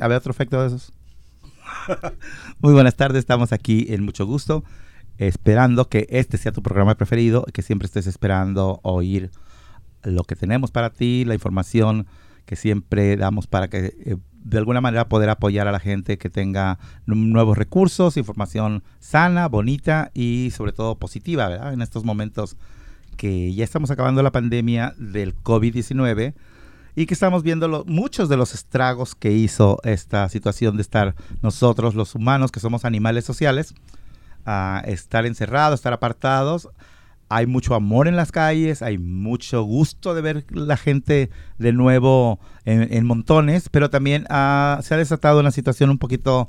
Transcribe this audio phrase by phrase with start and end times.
[0.00, 0.92] A ver, otro efecto de esos.
[2.60, 4.64] Muy buenas tardes, estamos aquí en mucho gusto,
[5.18, 9.30] esperando que este sea tu programa preferido, que siempre estés esperando oír
[10.04, 12.06] lo que tenemos para ti, la información
[12.46, 16.30] que siempre damos para que eh, de alguna manera poder apoyar a la gente que
[16.30, 21.72] tenga nuevos recursos, información sana, bonita y sobre todo positiva, ¿verdad?
[21.72, 22.56] En estos momentos
[23.16, 26.34] que ya estamos acabando la pandemia del COVID-19
[26.98, 31.94] y que estamos viendo muchos de los estragos que hizo esta situación de estar nosotros,
[31.94, 33.72] los humanos, que somos animales sociales,
[34.44, 36.68] a estar encerrados, estar apartados.
[37.28, 42.40] Hay mucho amor en las calles, hay mucho gusto de ver la gente de nuevo
[42.64, 46.48] en, montones, pero también se ha desatado una situación un poquito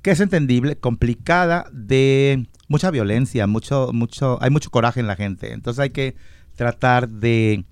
[0.00, 5.52] que es entendible, complicada, de mucha violencia, mucho, mucho, hay mucho coraje en la gente.
[5.52, 6.16] Entonces hay que
[6.56, 7.66] tratar de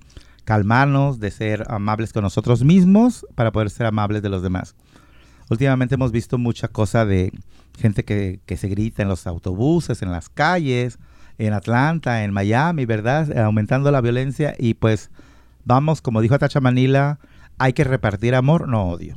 [0.47, 4.77] calmarnos, de ser amables con nosotros mismos para poder ser amables de los demás.
[5.51, 7.33] Últimamente hemos visto mucha cosa de
[7.79, 10.99] gente que, se grita en los autobuses, en las calles,
[11.37, 13.37] en Atlanta, en Miami, ¿verdad?
[13.39, 15.11] Aumentando la violencia y pues
[15.65, 17.19] vamos, como dijo Tacha Manila,
[17.59, 19.17] hay que repartir amor, no odio.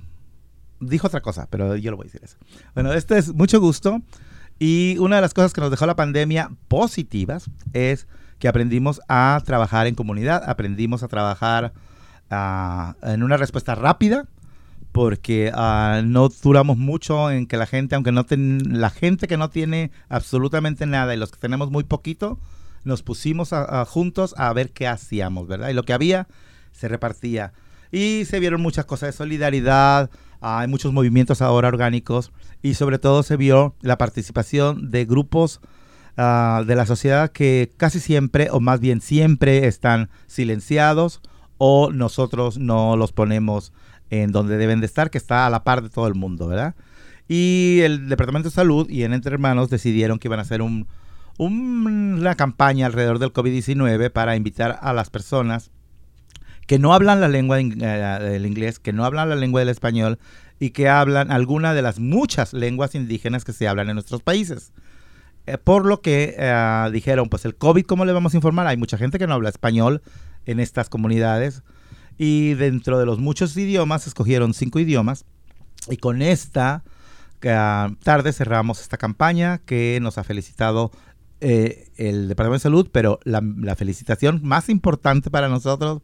[0.79, 2.37] Dijo otra cosa, pero yo lo voy a decir eso.
[2.73, 4.01] Bueno, este es mucho gusto
[4.57, 8.07] y una de las cosas que nos dejó la pandemia positivas es
[8.39, 11.73] que aprendimos a trabajar en comunidad, aprendimos a trabajar
[12.31, 14.25] ah, en una respuesta rápida,
[14.91, 19.37] porque ah, no duramos mucho en que la gente, aunque no ten, la gente que
[19.37, 22.39] no tiene absolutamente nada y los que tenemos muy poquito,
[22.85, 23.51] nos pusimos
[23.87, 25.69] juntos a ver qué hacíamos, ¿verdad?
[25.69, 26.27] Y lo que había
[26.71, 27.51] se repartía.
[27.91, 30.09] Y se vieron muchas cosas de solidaridad,
[30.41, 32.31] hay muchos movimientos ahora orgánicos
[32.61, 35.59] y sobre todo se vio la participación de grupos
[36.17, 41.21] Ah, de la sociedad que casi siempre, o más bien siempre, están silenciados
[41.57, 43.71] o nosotros no los ponemos
[44.09, 46.75] en donde deben de estar, que está a la par de todo el mundo, ¿verdad?
[47.27, 50.87] Y el Departamento de Salud y en Entre Hermanos decidieron que iban a hacer un,
[51.37, 55.71] una campaña alrededor del COVID-19 para invitar a las personas
[56.67, 60.19] que no hablan la lengua eh, del inglés, que no hablan la lengua del español
[60.59, 64.73] y que hablan alguna de las muchas lenguas indígenas que se hablan en nuestros países.
[65.49, 68.67] Eh, por lo que eh, dijeron, pues el COVID, ¿cómo le vamos a informar?
[68.67, 70.03] Hay mucha gente que no habla español
[70.45, 71.63] en estas comunidades
[72.17, 75.25] y dentro de los muchos idiomas escogieron cinco idiomas
[75.89, 76.83] y con esta
[77.47, 80.91] ah, tarde cerramos esta campaña que nos ha felicitado
[81.41, 83.41] eh, el Departamento de Salud, pero la,
[83.75, 86.01] felicitación más importante para nosotros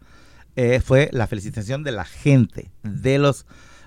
[0.86, 3.46] fue la felicitación de la gente, de los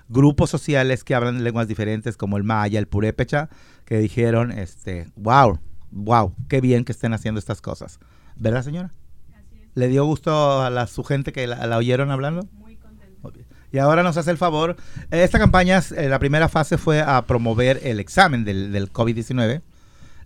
[0.09, 3.49] grupos sociales que hablan lenguas diferentes como el maya, el purépecha,
[3.85, 5.59] que dijeron, este, wow,
[5.91, 7.99] wow, qué bien que estén haciendo estas cosas.
[8.35, 8.91] ¿Verdad, señora?
[9.33, 9.69] Así es.
[9.75, 12.47] ¿Le dio gusto a la, su gente que la, oyeron hablando?
[12.53, 13.31] Muy contento.
[13.71, 14.75] Y ahora nos hace el favor.
[15.11, 19.61] Esta campaña, eh, la primera fase fue a promover el examen del, del COVID-19.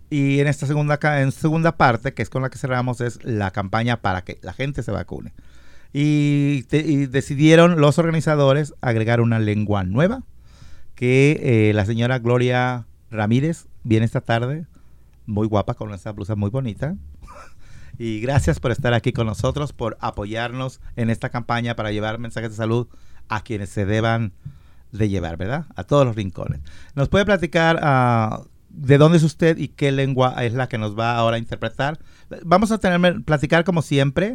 [0.08, 3.50] Y en esta segunda, en segunda parte, que es con la que cerramos, es la
[3.50, 5.34] campaña para que la gente se vacune.
[5.96, 6.62] Y,
[7.06, 10.24] decidieron los organizadores agregar una lengua nueva
[10.96, 14.66] que eh, la señora Gloria Ramírez viene esta tarde,
[15.24, 16.96] muy guapa, con esa blusa muy bonita.
[17.98, 22.50] y gracias por estar aquí con nosotros, por apoyarnos en esta campaña para llevar mensajes
[22.50, 22.88] de salud
[23.28, 24.32] a quienes se deban
[24.90, 25.66] de llevar, ¿verdad?
[25.76, 26.60] A todos los rincones.
[26.96, 30.98] ¿Nos puede platicar uh, de dónde es usted y qué lengua es la que nos
[30.98, 32.00] va ahora a interpretar?
[32.44, 34.34] Vamos a tener, platicar como siempre.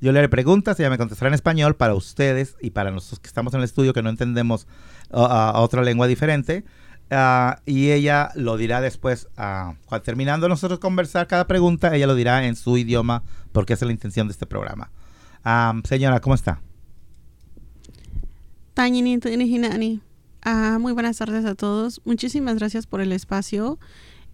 [0.00, 3.26] Yo le haré preguntas ella me contestará en español para ustedes y para nosotros que
[3.26, 4.66] estamos en el estudio que no entendemos
[5.10, 6.64] uh, otra lengua diferente.
[7.10, 12.44] Ah, y ella lo dirá después, uh, terminando nosotros conversar cada pregunta, ella lo dirá
[12.46, 13.22] en su idioma,
[13.52, 14.90] porque esa es la intención de este programa.
[15.84, 16.60] señora, ¿cómo está?
[20.42, 22.00] Ah, muy buenas tardes a todos.
[22.04, 23.78] Muchísimas gracias por el espacio.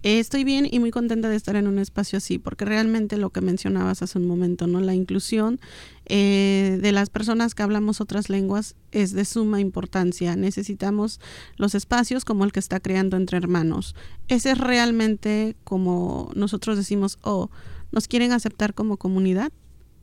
[0.05, 3.41] Estoy bien y muy contenta de estar en un espacio así, porque realmente lo que
[3.41, 4.81] mencionabas hace un momento, ¿no?
[4.81, 5.59] La inclusión
[6.05, 10.37] eh, de las personas que hablamos otras lenguas es de suma importancia.
[10.37, 11.21] Necesitamos
[11.57, 13.95] los espacios como el que está creando entre hermanos.
[14.29, 17.49] Ese es realmente como nosotros decimos, oh,
[17.91, 19.53] nos quieren aceptar como comunidad.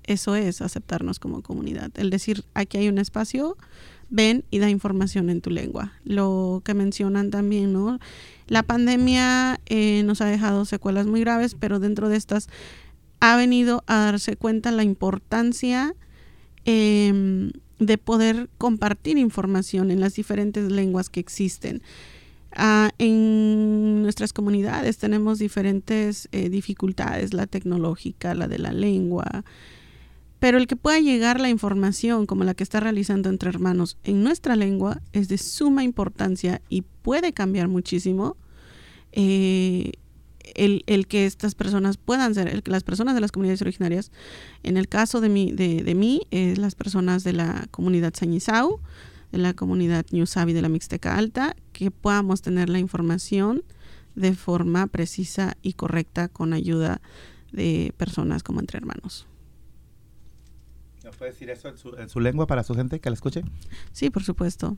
[0.03, 1.91] Eso es aceptarnos como comunidad.
[1.93, 3.55] El decir, aquí hay un espacio,
[4.11, 5.93] ven y da información en tu lengua.
[6.03, 7.99] Lo que mencionan también, ¿no?
[8.47, 12.49] La pandemia eh, nos ha dejado secuelas muy graves, pero dentro de estas
[13.21, 15.95] ha venido a darse cuenta la importancia
[16.65, 21.81] em, de poder compartir información en las diferentes lenguas que existen.
[22.53, 29.45] Ah, en nuestras comunidades tenemos diferentes eh, dificultades, la tecnológica, la de la lengua,
[30.41, 34.23] Pero el que pueda llegar la información como la que está realizando entre hermanos en
[34.23, 38.37] nuestra lengua es de suma importancia y puede cambiar muchísimo
[39.11, 39.91] eh,
[40.55, 44.11] el, que estas personas puedan ser, el que las personas de las comunidades originarias,
[44.63, 48.79] en el caso de mí, de, mí es las personas de la comunidad Sañizau,
[49.31, 53.61] de la comunidad Ñusabi de la Mixteca Alta, que podamos tener la información
[54.15, 56.99] de forma precisa y correcta con ayuda
[57.51, 59.27] de personas como entre hermanos.
[61.11, 63.43] ¿No puede decir eso en su, lengua para su gente que la escuche?
[63.91, 64.77] Sí, por supuesto.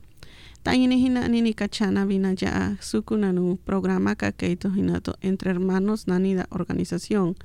[0.64, 7.36] Tainihina nini kachana vina ya sukunanu programa kakeito hinato entre hermanos nanida organización.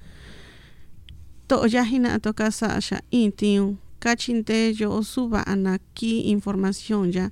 [1.47, 7.31] To ya hinato kasasha intiu kachinte yo suba anaki información ya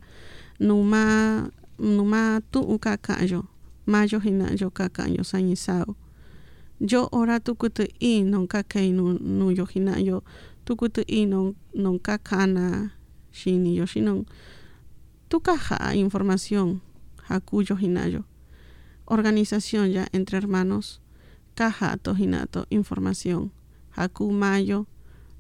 [0.60, 1.50] numa
[1.80, 3.48] numa tu ukakayo
[3.88, 5.96] mayo hina yo kakayo sañisao.
[6.80, 10.22] Yo ora tukutu i non kakei nu, nu yo hina yo
[10.68, 12.92] tukutu i non, non kakana
[13.32, 14.26] shini yo shinon
[15.30, 16.82] tukaja información
[17.24, 18.24] hakuyo hinayo.
[19.06, 21.02] Organización ya entre hermanos
[21.56, 23.52] kaja hinato información
[23.92, 24.86] haku mayo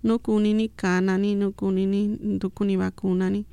[0.03, 3.45] nukunini kanani nukunini dukuni bakunani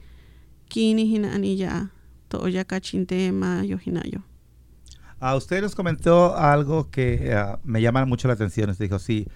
[0.69, 1.89] kini hinani ya
[2.29, 4.23] toya kachinte mayo hinayo.
[5.21, 8.71] A usted nos comentó algo que uh, me llama mucho la atención.
[8.71, 9.27] Usted dijo, sí,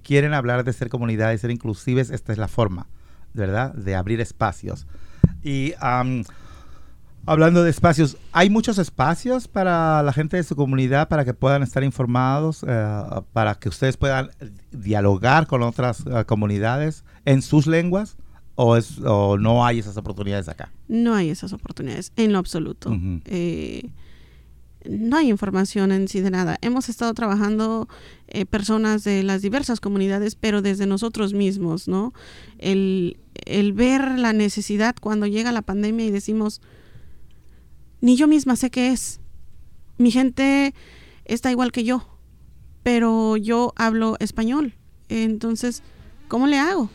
[0.00, 2.88] quieren hablar de ser comunidad y ser inclusives, esta es la forma,
[3.34, 3.72] ¿verdad?
[3.74, 4.86] De abrir espacios.
[5.44, 6.24] Y um,
[7.24, 11.62] hablando de espacios, ¿hay muchos espacios para la gente de su comunidad para que puedan
[11.62, 14.30] estar informados, uh, para que ustedes puedan
[14.72, 18.16] dialogar con otras uh, comunidades en sus lenguas?
[18.56, 20.72] O, es, ¿O no hay esas oportunidades acá?
[20.88, 22.90] No hay esas oportunidades, en lo absoluto.
[23.26, 23.90] eh,
[24.88, 26.58] no hay información en sí de nada.
[26.60, 27.88] Hemos estado trabajando
[28.28, 32.12] eh, personas de las diversas comunidades, pero desde nosotros mismos, ¿no?
[32.58, 36.60] El, el, ver la necesidad cuando llega la pandemia y decimos,
[38.00, 39.20] ni yo misma sé qué es.
[39.98, 40.74] Mi gente
[41.24, 42.06] está igual que yo,
[42.82, 44.74] pero yo hablo español.
[45.08, 45.82] Entonces,
[46.28, 46.90] ¿cómo le hago?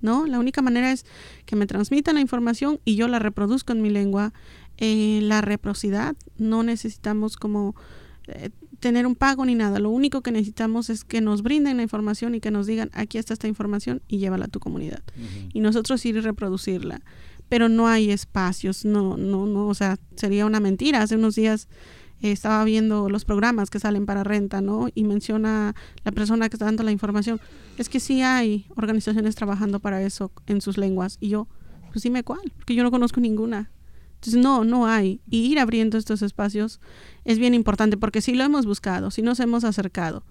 [0.00, 0.26] ¿No?
[0.26, 1.06] La única manera es
[1.46, 4.32] que me transmitan la información y yo la reproduzco en mi lengua
[4.84, 7.76] eh, la reciprocidad, no necesitamos como
[8.26, 8.50] eh,
[8.80, 12.34] tener un pago ni nada, lo único que necesitamos es que nos brinden la información
[12.34, 15.04] y que nos digan, aquí está esta información y llévala a tu comunidad.
[15.52, 17.00] Y nosotros ir y reproducirla.
[17.48, 21.00] Pero no hay espacios, no, no, no, o sea, sería una mentira.
[21.00, 21.68] Hace unos días
[22.20, 24.88] eh, estaba viendo los programas que salen para renta, ¿no?
[24.96, 27.40] Y menciona la persona que está dando la información,
[27.78, 31.18] es que sí hay organizaciones trabajando para eso en sus lenguas.
[31.20, 31.46] Y yo,
[31.92, 33.70] pues dime cuál, porque yo no conozco ninguna.
[34.22, 35.20] Entonces, no, no hay.
[35.28, 36.80] Y ir abriendo estos espacios
[37.24, 40.24] es bien importante porque sí lo hemos buscado, sí nos hemos acercado,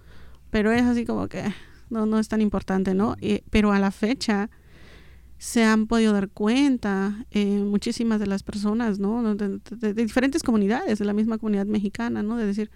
[0.49, 1.43] pero es así como que
[1.89, 3.17] no, no es tan importante, ¿no?
[3.49, 4.49] pero a la fecha
[5.37, 9.35] se han podido dar cuenta eh, muchísimas de las personas, ¿no?
[9.35, 12.37] De, diferentes comunidades, de la misma comunidad mexicana, ¿no?
[12.37, 12.71] De decir,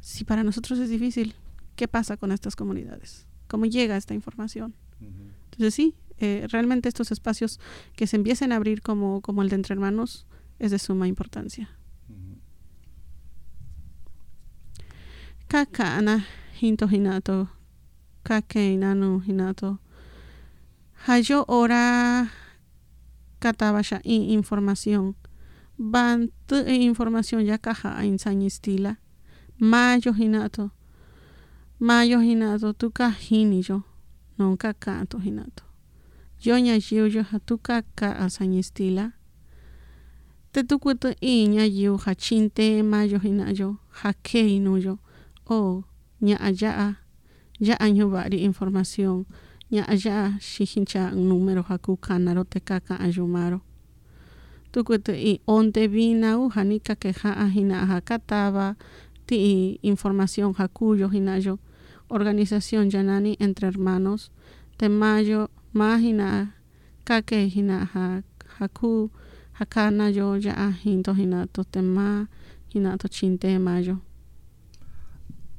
[0.00, 1.34] si para nosotros es difícil,
[1.76, 3.26] ¿qué pasa con estas comunidades?
[3.46, 4.74] ¿Cómo llega esta información?
[4.98, 7.60] Entonces sí, eh, realmente estos espacios
[7.96, 10.26] que se empiecen a abrir como, como el de entre hermanos
[10.58, 11.70] es de suma importancia.
[15.48, 16.24] Kakana
[16.60, 17.50] hinto hinato,
[18.22, 19.80] kake inanu hinato.
[21.06, 22.30] Hayo ora
[23.38, 25.16] katabasha in información.
[25.76, 29.00] Van e información ya caja a insañistila.
[29.58, 30.72] Mayo hinato.
[31.78, 32.92] Mayo hinato tu
[33.60, 33.84] yo.
[34.38, 35.73] Nunca canto hinato.
[36.44, 39.16] Yoña yiu hatuka ka asañistila.
[40.52, 44.98] Tetukutu iña yiu hachinte mayo hinayo hake inuyo.
[45.48, 45.84] O
[46.20, 47.00] ña ya
[47.58, 49.24] ya año vari información.
[49.72, 53.62] Ña ya shichincha número haku kanaro te kaka ayumaro.
[54.70, 56.50] Tukutu i onte vina u
[57.88, 58.76] hakataba
[59.24, 61.58] ti información hakuyo hinayo.
[62.08, 64.30] Organización Yanani entre hermanos.
[64.78, 66.54] De mayo mahina
[67.04, 68.22] kake hina ha
[68.58, 69.10] haku
[69.52, 72.28] hakana yo ya hinto hina to tema
[72.68, 74.00] hina to chinte mayo.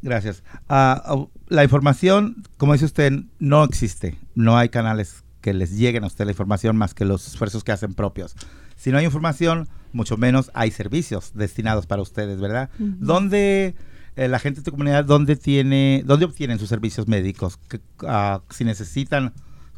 [0.02, 0.44] Gracias.
[0.70, 4.18] Uh, la información, como dice usted, no existe.
[4.36, 7.72] No hay canales que les lleguen a usted la información más que los esfuerzos que
[7.72, 8.36] hacen propios.
[8.76, 12.70] Si no hay información, mucho menos hay servicios destinados para ustedes, ¿verdad?
[12.80, 12.96] Uh -huh.
[13.00, 13.76] ¿Dónde
[14.16, 17.58] eh, la gente de tu comunidad, dónde tiene, dónde obtienen sus servicios médicos?
[17.68, 19.34] Que, uh, si necesitan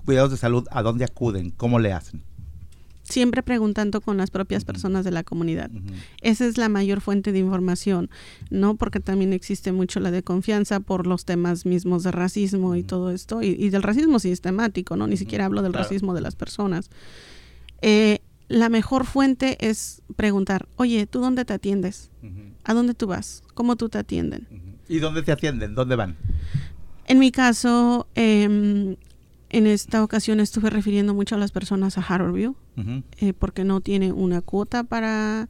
[0.08, 1.52] cuidados de salud, ¿a dónde acuden?
[1.52, 2.24] ¿Cómo le hacen?
[3.04, 5.72] siempre preguntando con las propias personas de la comunidad.
[6.22, 8.10] Esa es la mayor fuente de información,
[8.50, 8.76] ¿no?
[8.76, 13.12] Porque también existe mucho la de confianza por los temas mismos de racismo y todo
[13.12, 15.08] esto, y, del racismo sistemático, ¿no?
[15.08, 16.90] Ni siquiera hablo del racismo de las personas.
[17.82, 22.12] Eh, la mejor fuente es preguntar, oye, ¿tú dónde te atiendes?
[22.66, 23.42] ¿A dónde tú vas?
[23.54, 24.50] ¿Cómo tú te atienden?
[24.90, 25.76] ¿Y dónde te atienden?
[25.76, 26.18] ¿Dónde van?
[27.08, 28.98] En mi caso, em,
[29.50, 32.56] en esta ocasión estuve refiriendo mucho a las personas a Harborview,
[33.18, 35.50] eh, porque no tiene una cuota para,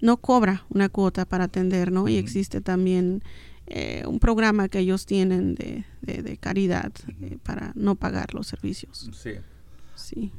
[0.00, 2.08] no cobra una cuota para atender, ¿no?
[2.08, 3.22] Y existe también
[3.66, 9.10] eh, un programa que ellos tienen de, de, caridad eh, para no pagar los servicios.
[9.12, 9.32] Sí.
[9.94, 10.32] Sí.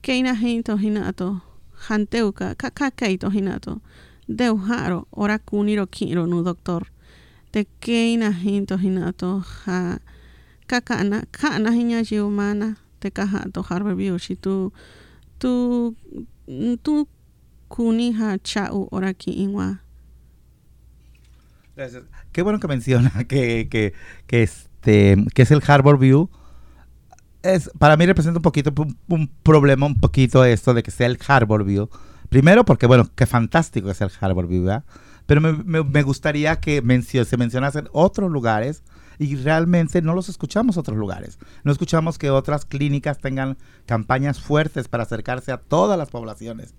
[0.00, 1.42] Keina hinto hinato,
[1.88, 3.82] hanteuka, kakakeito hinato,
[4.26, 6.92] deuharo, ora kuniro kiro nu doctor.
[7.50, 10.00] Te keina hinato, ha,
[10.68, 14.72] kakana, kana hinya jiumana, te kahato harber si tu,
[15.38, 15.96] tu,
[16.82, 17.08] tu
[18.90, 19.82] ora ki inwa.
[21.74, 22.04] Gracias.
[22.32, 23.94] Qué bueno que menciona que, que,
[24.26, 26.30] que, este, que es el Harbor View
[27.42, 28.72] es, para mí representa un poquito
[29.08, 31.88] un, problema, un poquito esto de que sea el Harbor View.
[32.28, 34.82] Primero porque, bueno, qué fantástico es el Harbor View.
[35.26, 36.82] Pero me, gustaría que
[37.24, 38.82] se mencionasen otros lugares
[39.18, 41.38] y realmente no los escuchamos otros lugares.
[41.64, 43.56] No escuchamos que otras clínicas tengan
[43.86, 46.74] campañas fuertes para acercarse a todas las poblaciones.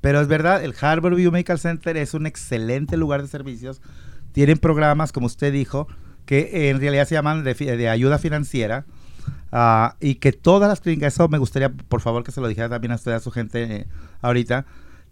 [0.00, 3.82] Pero es verdad, el Harbor View Medical Center es un excelente lugar de servicios.
[4.32, 5.88] Tienen programas, como usted dijo,
[6.24, 8.86] que en realidad se llaman de ayuda financiera
[9.52, 12.68] Ah, y que todas las clínicas, eso me gustaría, por favor, que se lo dijera
[12.68, 13.86] también a usted, su gente eh,
[14.20, 14.64] ahorita,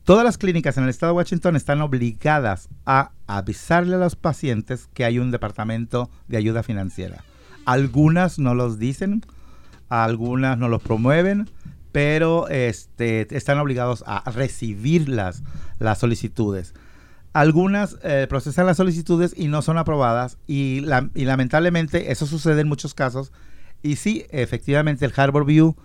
[0.09, 4.89] todas las clínicas en el estado de Washington están obligadas a avisarle a los pacientes
[4.95, 7.25] que hay un departamento de ayuda financiera.
[7.67, 9.21] Algunas no los dicen,
[9.91, 11.51] algunas no los promueven,
[11.93, 15.43] pero este, están obligados a recibir las,
[15.79, 16.73] las solicitudes.
[17.35, 22.69] Algunas eh, procesan las solicitudes y no son aprobadas y, y lamentablemente eso sucede en
[22.69, 23.31] muchos casos
[23.83, 25.77] y sí, efectivamente, el Harbor View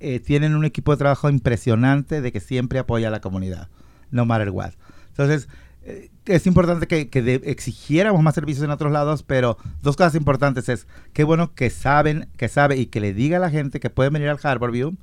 [0.00, 3.68] eh, tienen un equipo de trabajo impresionante de que siempre apoya a la comunidad,
[4.10, 4.72] no matter what.
[5.08, 5.48] Entonces,
[5.82, 7.08] eh, es importante que,
[7.44, 12.28] exigiéramos más servicios en otros lados, pero dos cosas importantes es, qué bueno que saben,
[12.36, 14.96] que sabe y que le diga a la gente que pueden venir al Harbor View.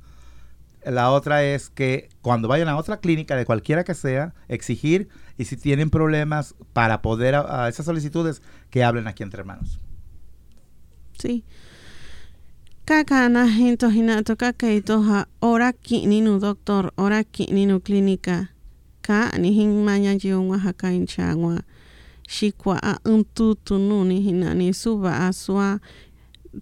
[0.84, 5.08] La otra es que cuando vayan a otra clínica, de cualquiera que sea, exigir
[5.38, 9.80] y si tienen problemas para poder a esas solicitudes, que hablen aquí entre hermanos.
[11.18, 11.44] Sí.
[12.84, 18.48] Kakana hinto hinato kakeito ha ora kini nu doctor ora kini nu clínica
[19.02, 21.62] ka ni hin maña jiungwa haka inchangwa
[22.28, 25.80] shikwa a untutu nu ni hinani suba aswa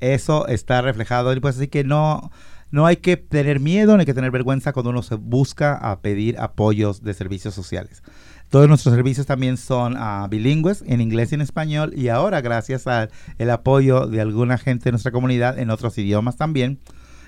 [0.00, 2.30] Eso está reflejado en así que no,
[2.70, 6.00] no hay que tener miedo, no hay que tener vergüenza cuando uno se busca a
[6.00, 8.02] pedir apoyos de servicios sociales.
[8.50, 12.86] Todos nuestros servicios también son ah, bilingües en inglés y en español y ahora gracias
[12.86, 13.10] al
[13.50, 16.78] apoyo de alguna gente de nuestra comunidad en otros idiomas también,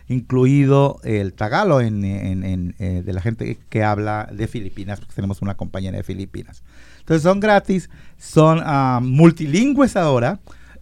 [0.09, 5.57] incluido el tagalo en, eh, de la gente que habla de Filipinas, porque tenemos una
[5.57, 6.63] compañera de Filipinas.
[7.01, 10.41] Entonces son gratis, son ah, multilingües ahora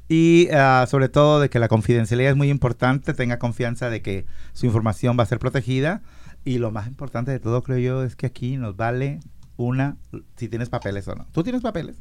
[0.09, 4.27] y ah, sobre todo de que la confidencialidad es muy importante, tenga confianza de que
[4.53, 6.03] su información va a ser protegida
[6.45, 9.21] y lo más importante de todo creo yo es que aquí nos vale
[9.57, 9.97] una
[10.37, 11.27] si tienes papeles o no.
[11.33, 11.97] ¿Tú tienes papeles?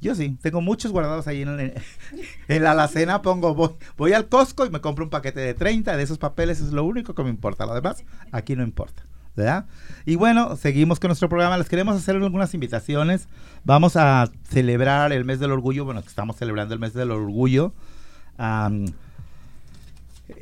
[0.00, 1.74] Yo sí, tengo muchos guardados ahí en,
[2.48, 5.96] en la alacena, pongo, voy, voy al Costco y me compro un paquete de 30
[5.96, 9.04] de esos papeles, es lo único que me importa, lo demás aquí no importa.
[9.36, 9.66] ¿verdad?
[10.06, 13.28] Y bueno, seguimos con nuestro programa, les queremos hacer algunas invitaciones,
[13.64, 17.72] vamos a celebrar el mes del orgullo, bueno, estamos celebrando el mes del orgullo.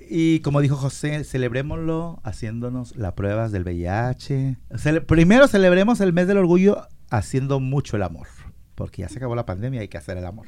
[0.09, 4.57] y como dijo José, celebrémoslo haciéndonos las pruebas del VIH.
[5.07, 8.27] primero celebremos el mes del orgullo haciendo mucho el amor
[8.79, 10.47] porque ya se acabó la pandemia, hay que hacer el amor.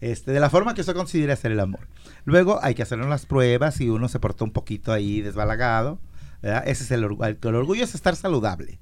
[0.00, 1.86] Este, de la forma que usted considere hacer el amor.
[2.24, 6.00] Luego hay que hacer las pruebas y uno se portó un poquito ahí desbalagado.
[6.42, 7.36] Ese es el orgullo.
[7.40, 8.80] El orgullo es estar saludable.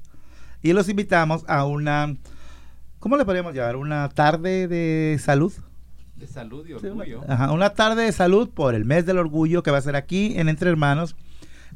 [0.62, 2.16] Y los invitamos a una,
[2.98, 3.76] ¿cómo le podríamos llamar?
[3.76, 5.52] Una tarde de salud.
[6.16, 7.20] De salud y orgullo.
[7.20, 10.38] una, una tarde de salud por el mes del orgullo que va a ser aquí
[10.38, 11.14] en Entre Hermanos.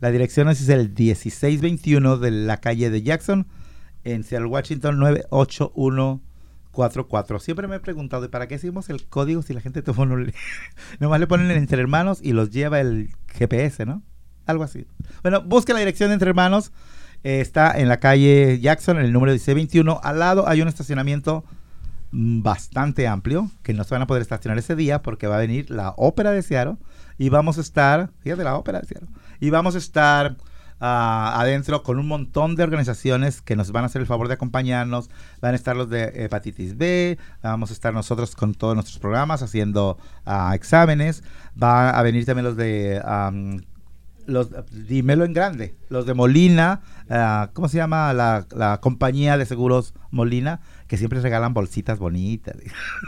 [0.00, 3.47] La dirección es el 1621 de la calle de Jackson
[4.02, 6.23] en Seattle, Washington 981
[6.72, 7.38] 44.
[7.38, 10.26] Siempre me he preguntado, ¿y para qué hicimos el código si la gente no no
[10.98, 14.02] Nomás le ponen entre hermanos y los lleva el GPS, ¿no?
[14.46, 14.86] Algo así.
[15.22, 16.72] Bueno, busque la dirección de entre hermanos.
[17.22, 20.00] Eh, está en la calle Jackson, en el número 1621.
[20.02, 21.44] Al lado hay un estacionamiento
[22.10, 25.40] mm, bastante amplio que no se van a poder estacionar ese día porque va a
[25.40, 26.76] venir la ópera de Seattle
[27.18, 30.36] y vamos a estar, fíjate la ópera de Seattle, y vamos a estar
[30.84, 35.10] adentro con un montón de organizaciones que nos van a hacer el favor de acompañarnos.
[35.40, 39.42] Van a estar los de hepatitis B, vamos a estar nosotros con todos nuestros programas
[39.42, 39.96] haciendo
[40.26, 41.22] ah, exámenes.
[41.60, 43.00] Va a venir también los de
[44.26, 44.50] los,
[44.86, 49.94] dímelo en grande, los de Molina, uh, ¿cómo se llama la, la, compañía de seguros
[50.10, 50.60] Molina?
[50.86, 52.56] Que siempre regalan bolsitas bonitas.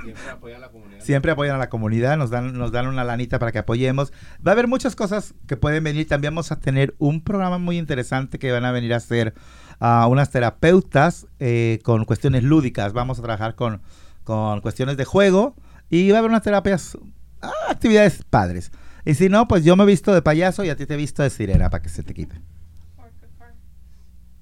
[0.03, 1.01] Siempre apoyan a la comunidad.
[1.01, 4.13] Siempre apoyan a la comunidad, nos dan, nos dan una lanita para que apoyemos.
[4.47, 6.09] Va a haber muchas cosas que pueden venir.
[6.09, 9.35] También vamos a tener un programa muy interesante que van a venir a hacer
[9.81, 12.93] a unas terapeutas eh, con cuestiones lúdicas.
[12.93, 13.83] Vamos a trabajar con,
[14.25, 15.55] con cuestiones de juego
[15.91, 16.97] y va a haber unas terapias,
[17.43, 18.73] ah, actividades padres.
[19.05, 20.97] Y si no, pues yo me he visto de payaso y a ti te he
[20.97, 22.41] visto de sirena para que se te quite.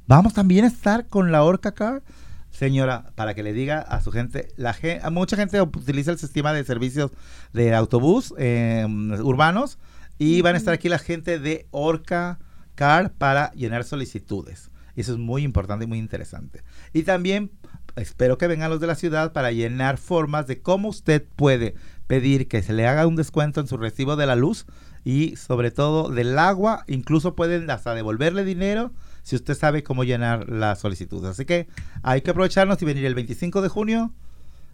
[0.06, 2.02] Vamos también a estar con la Orca Car.
[2.50, 4.76] Señora, para que le diga a su gente, la
[5.10, 7.10] mucha gente utiliza el sistema de servicios
[7.52, 9.78] de autobús em, urbanos
[10.18, 12.38] y van a estar aquí la gente de Orca
[12.74, 14.70] Car para llenar solicitudes.
[14.96, 16.62] Eso es muy importante y muy interesante.
[16.92, 17.50] Y también
[17.96, 21.74] espero que vengan los de la ciudad para llenar formas de cómo usted puede
[22.12, 24.66] pedir que se le haga un descuento en su recibo de la luz
[25.02, 26.84] y sobre todo del agua.
[26.86, 31.24] Incluso pueden hasta devolverle dinero si usted sabe cómo llenar la solicitud.
[31.24, 31.68] Así que
[32.02, 34.12] hay que aprovecharnos y venir el 25 de junio.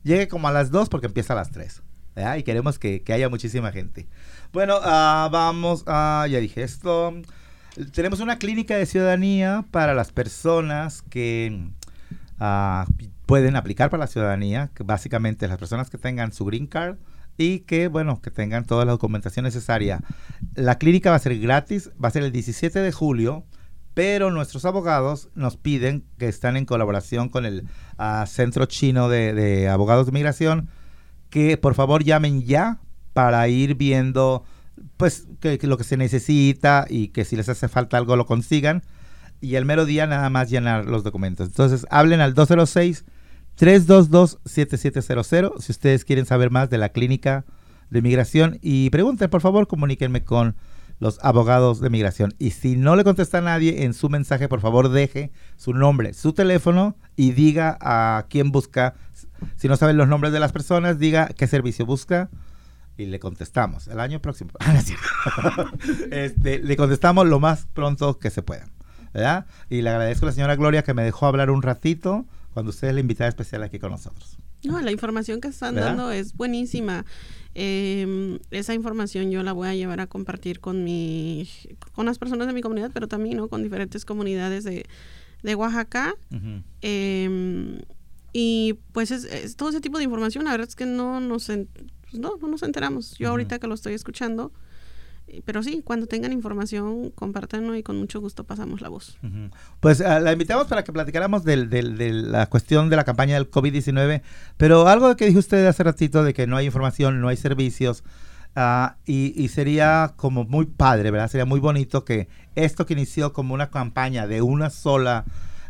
[0.03, 1.81] Llegue como a las 2 porque empieza a las 3.
[2.39, 4.09] Y queremos que, haya muchísima gente.
[4.53, 6.27] Bueno, uh, vamos a...
[6.29, 7.15] ya dije esto.
[7.93, 11.69] Tenemos una clínica de ciudadanía para las personas que
[12.41, 12.93] uh,
[13.27, 14.73] pueden aplicar para la ciudadanía.
[14.85, 16.97] Básicamente las personas que tengan su green card
[17.39, 20.01] y que, bueno, que tengan toda la documentación necesaria.
[20.55, 23.45] La clínica va a ser gratis, va a ser el 17 de julio,
[23.95, 27.65] pero nuestros abogados nos piden que están en colaboración con el
[27.97, 30.69] ah, Centro Chino de, Abogados de Migración,
[31.31, 32.81] que por favor llamen ya
[33.13, 34.45] para ir viendo
[34.97, 38.83] pues que, lo que se necesita y que si les hace falta algo lo consigan
[39.41, 41.49] y el mero día nada más llenar los documentos.
[41.49, 43.05] Entonces hablen al 206
[43.59, 47.45] 322-7700 si ustedes quieren saber más de la clínica
[47.91, 50.55] de migración y pregunten, por favor, comuníquenme con
[51.01, 52.35] los abogados de migración.
[52.39, 56.15] Y si no le contesta a nadie en su mensaje, por favor, deje su nombre,
[56.15, 58.95] su teléfono y diga a quién busca.
[59.57, 62.29] Si no saben los nombres de las personas, diga qué servicio busca
[62.97, 63.87] y le contestamos.
[63.89, 64.51] El año próximo.
[66.11, 68.69] este, le contestamos lo más pronto que se pueda.
[69.15, 69.47] ¿verdad?
[69.71, 72.89] Y le agradezco a la señora Gloria que me dejó hablar un ratito cuando usted
[72.89, 74.39] es la invitada especial aquí con nosotros.
[74.65, 77.05] No, la información que están dando es buenísima.
[77.55, 81.49] Em, esa información yo la voy a llevar a compartir con mi,
[81.93, 83.49] con las personas de mi comunidad, pero también ¿no?
[83.49, 84.87] con diferentes comunidades de,
[85.43, 86.15] de Oaxaca.
[86.81, 87.79] Em,
[88.33, 92.15] y pues es, todo ese tipo de información, la verdad es que no nos, pues
[92.15, 93.17] no, no nos enteramos.
[93.19, 94.53] Yo ahorita que lo estoy escuchando,
[95.45, 99.19] Pero sí, cuando tengan información, compártanlo y con mucho gusto pasamos la voz.
[99.81, 103.35] Pues ah, la invitamos para que platicáramos del- del- de la cuestión de la campaña
[103.35, 104.23] del COVID-19,
[104.57, 108.05] pero algo que dijo usted hace ratito de que no hay información, no hay servicios,
[108.57, 111.29] ah, y, y sería como muy padre, ¿verdad?
[111.31, 115.25] Sería muy bonito que esto que inició como una campaña de una sola,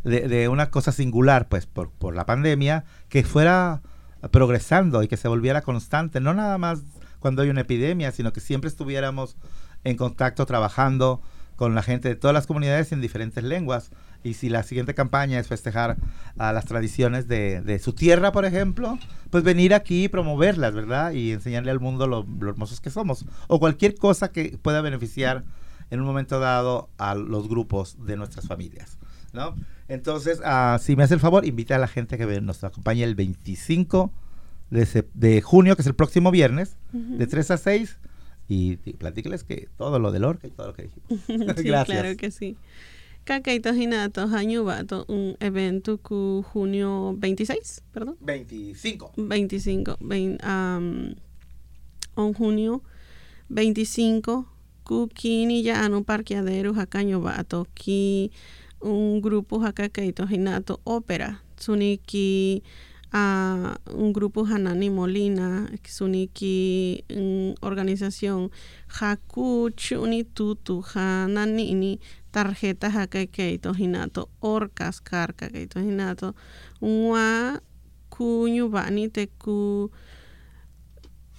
[0.05, 3.83] de, de una cosa singular, pues por, por la pandemia, que fuera
[4.31, 6.81] progresando y que se volviera constante, no nada más
[7.21, 9.37] cuando hay una epidemia, sino que siempre estuviéramos
[9.85, 11.21] en contacto trabajando
[11.57, 13.91] con la gente de todas las comunidades en diferentes lenguas.
[14.23, 15.97] Y si la siguiente campaña es festejar
[16.39, 18.97] a las tradiciones de, su tierra, por ejemplo,
[19.31, 21.13] pues venir aquí y promoverlas, ¿verdad?
[21.13, 23.25] Y enseñarle al mundo lo, hermosos que somos.
[23.49, 25.45] O cualquier cosa que pueda beneficiar
[25.91, 28.99] en un momento dado a los grupos de nuestras familias,
[29.33, 29.57] ¿no?
[29.89, 33.17] Entonces, ah, si me hace el favor, invita a la gente que nos acompañe el
[33.17, 34.13] 25
[34.71, 37.99] de, de junio, que es el próximo viernes, de 3 a 6,
[38.49, 41.23] y, y platíqueles que todo lo del orca y todo lo que dijimos.
[41.59, 41.85] sí, Gracias.
[41.85, 42.57] claro que sí.
[43.25, 48.17] Kakaito Hinato Hañubato, un evento cu junio 26, perdón.
[48.21, 49.13] 25.
[49.17, 50.39] 25, vein-
[52.17, 52.83] en junio
[53.51, 54.47] 25,
[54.83, 58.31] ku kini ya anu parqueadero jacaño bato ki
[58.81, 62.63] un grupo jacaqueito hinato ópera suniki
[63.13, 68.51] a un grupo Hanani Molina suniki mm, organización
[68.89, 76.35] Haku chuni tutu Hanani ini tarjeta jacaqueito hinato orcas carca keito hinato
[76.81, 77.61] wa
[78.11, 79.91] ku bani te ku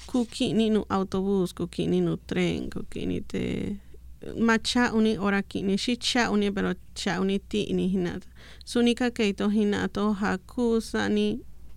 [0.07, 3.77] ku kini nu autobus ku kini nu tren ku kini te
[4.37, 8.27] macha uni ora kini shi cha uni pero cha uni ti ini hinata
[8.65, 10.81] sunika keito hinato haku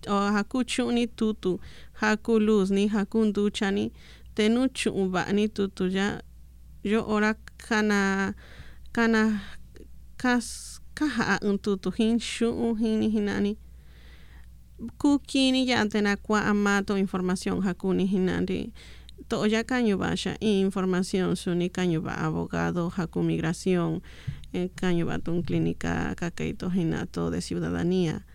[0.04, 1.60] sani o haku chuni tutu
[1.92, 3.92] haku luz ni haku ducha ni
[4.34, 4.68] tenu
[5.90, 6.22] ya
[6.84, 7.34] yo ora
[7.68, 8.34] kana
[8.92, 9.40] kana
[10.16, 13.56] kas kaha un tutu hin shu hin hinani
[14.98, 18.72] kukini ya antena kwa amato información hakuni hinandi
[19.28, 21.70] to ya caño basha información suni
[22.02, 24.02] ba abogado haku migración
[24.52, 24.68] eh,
[25.06, 28.26] ba tun clínica kakeito hinato de ciudadanía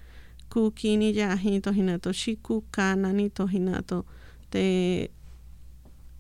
[0.58, 4.06] kukini ya hito hinato shiku kana nito hinato
[4.50, 5.10] te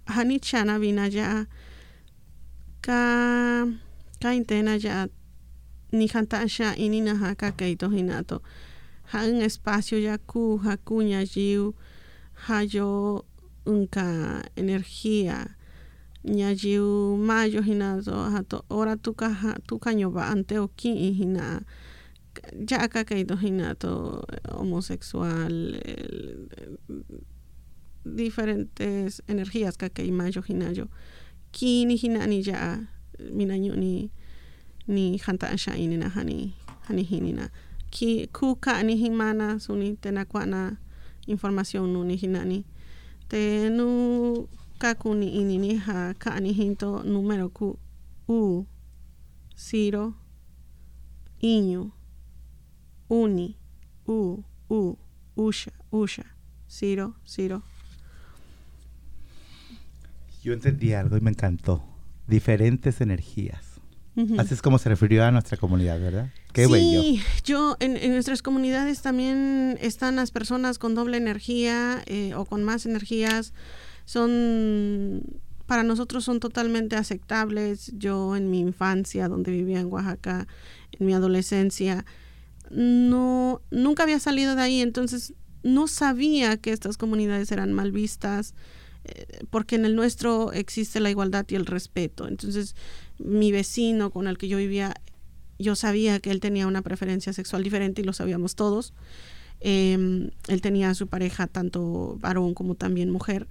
[0.05, 1.45] hani chana vina ya
[2.81, 3.65] ka
[4.21, 5.07] ka ya
[5.91, 8.41] ni hantasha inina haka kakeito hinato
[9.11, 11.73] ha un espacio ya ku ha kuña yiu
[12.33, 13.25] ha yo
[13.65, 15.47] unka energía
[16.25, 20.67] ña yiu mayo hinazo ha to ora tu ka ha tu kaño ba ante o
[20.67, 21.65] ki hina
[22.69, 25.51] ya acá caído hinato homosexual
[25.83, 26.79] el- el-
[28.05, 30.87] diferentes energías que hay mayo hinayo
[31.51, 32.87] ki ni hina ni ya
[33.19, 34.11] minaño ni
[34.87, 36.53] ni hanta sha inina hani
[36.87, 37.51] hani hinina
[37.91, 40.77] ki kuka ni himana suni tenakwana
[41.27, 42.63] información nu ni hinani
[43.27, 44.47] te nu
[44.79, 47.77] kaku ni ini ni ha ka ni hinto número ku
[48.29, 48.63] u
[49.55, 50.13] ciro
[51.41, 51.91] iño
[53.07, 53.57] uni
[54.05, 54.97] u u
[55.35, 56.25] usha usha
[56.67, 57.63] ciro ciro
[60.43, 61.83] Yo entendí algo y me encantó.
[62.27, 63.77] Diferentes energías.
[64.39, 66.29] Así es como se refirió a nuestra comunidad, ¿verdad?
[66.51, 67.23] Qué sí, bello.
[67.43, 72.63] yo en, en nuestras comunidades también están las personas con doble energía eh, o con
[72.63, 73.53] más energías.
[74.05, 75.21] Son,
[75.67, 77.91] para nosotros son totalmente aceptables.
[77.95, 80.47] Yo en mi infancia, donde vivía en Oaxaca,
[80.93, 82.03] en mi adolescencia,
[82.71, 88.53] no, nunca había salido de ahí, entonces no sabía que estas comunidades eran mal vistas,
[89.03, 92.27] eh, porque en el nuestro existe la igualdad y el respeto.
[92.27, 92.75] Entonces,
[93.19, 94.93] mi vecino con el que yo vivía
[95.59, 98.93] yo sabía que él tenía una preferencia sexual diferente y lo sabíamos todos.
[99.59, 103.47] Eh, él tenía a su pareja tanto varón como también mujer,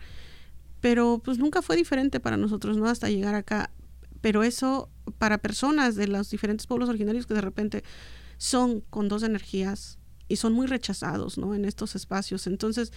[0.81, 2.87] pero pues nunca fue diferente para nosotros, ¿no?
[2.87, 3.71] Hasta llegar acá.
[4.21, 7.85] Pero eso para personas de los diferentes pueblos originarios que de repente
[8.39, 11.55] son con dos energías y son muy rechazados, ¿no?
[11.55, 12.47] En estos espacios.
[12.47, 12.93] Entonces,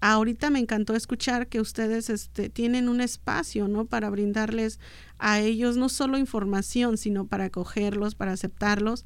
[0.00, 3.86] ahorita me encantó escuchar que ustedes este, tienen un espacio, ¿no?
[3.86, 4.78] Para brindarles
[5.18, 9.04] a ellos no solo información, sino para acogerlos, para aceptarlos.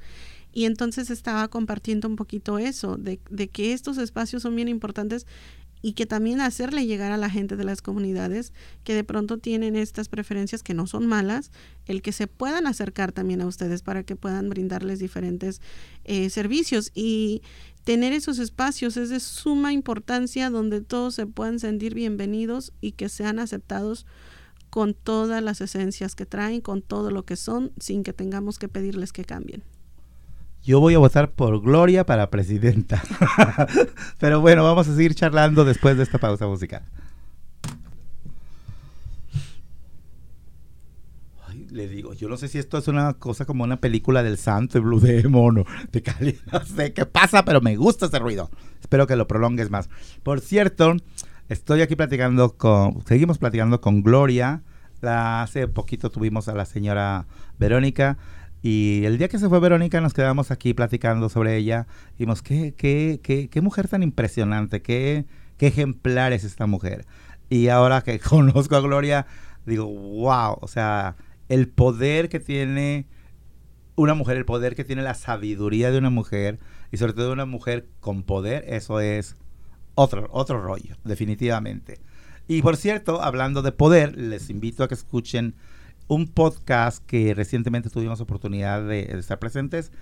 [0.52, 5.26] Y entonces estaba compartiendo un poquito eso, de, de que estos espacios son bien importantes
[5.82, 8.52] y que también hacerle llegar a la gente de las comunidades
[8.84, 11.50] que de pronto tienen estas preferencias que no son malas,
[11.86, 15.60] el que se puedan acercar también a ustedes para que puedan brindarles diferentes
[16.04, 17.42] eh, servicios y
[17.84, 23.08] tener esos espacios es de suma importancia donde todos se puedan sentir bienvenidos y que
[23.08, 24.06] sean aceptados
[24.70, 28.68] con todas las esencias que traen, con todo lo que son, sin que tengamos que
[28.68, 29.64] pedirles que cambien.
[30.68, 33.02] Yo voy a votar por Gloria para presidenta.
[34.18, 36.83] Pero bueno, vamos a seguir charlando después de esta pausa musical.
[41.70, 44.76] Le digo, yo no sé si esto es una cosa como una película del santo
[44.76, 46.38] y blue de mono, de Cali.
[46.52, 48.50] No sé qué pasa, pero me gusta ese ruido.
[48.78, 49.88] Espero que lo prolongues más.
[50.22, 50.96] Por cierto,
[51.48, 54.61] estoy aquí platicando con, seguimos platicando con Gloria.
[55.00, 57.24] La, hace poquito tuvimos a la señora
[57.59, 58.18] Verónica.
[58.62, 61.87] Y el día que se fue Verónica nos quedamos aquí platicando sobre ella.
[62.18, 67.07] Y qué, qué, qué, qué mujer tan impresionante, qué, qué ejemplar es esta mujer.
[67.49, 69.27] Y ahora que conozco a Gloria,
[69.64, 71.16] digo, wow, o sea,
[71.49, 73.07] el poder que tiene
[73.97, 76.59] una mujer, el poder que tiene la sabiduría de una mujer,
[76.90, 79.37] y sobre todo una mujer con poder, eso es
[79.94, 82.01] otro, otro rollo, definitivamente.
[82.47, 85.55] Y por cierto, hablando de poder, les invito a que escuchen
[86.09, 89.92] un podcast que recientemente tuvimos oportunidad de, estar presentes.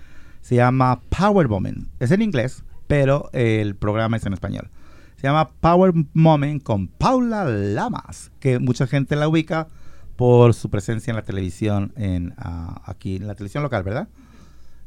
[0.41, 1.87] Se llama Power Moment.
[1.99, 4.69] Es en inglés, pero el programa es en español.
[5.17, 9.67] Se llama Power Moment con Paula Lamas, que mucha gente la ubica
[10.15, 14.07] por su presencia en la televisión, en, uh, aquí en la televisión local, ¿verdad?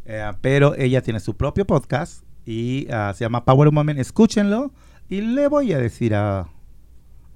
[0.07, 3.99] Uh, pero ella tiene su propio podcast y uh, se llama Power Moment.
[3.99, 4.73] Escúchenlo
[5.09, 6.49] y le voy a decir a,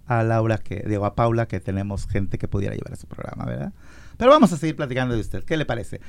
[0.06, 3.44] a Laura que, digo, a Paula que tenemos gente que pudiera llevar a su programa,
[3.44, 3.72] ¿verdad?
[4.16, 5.44] Pero vamos a seguir platicando de usted.
[5.44, 6.00] ¿Qué le parece?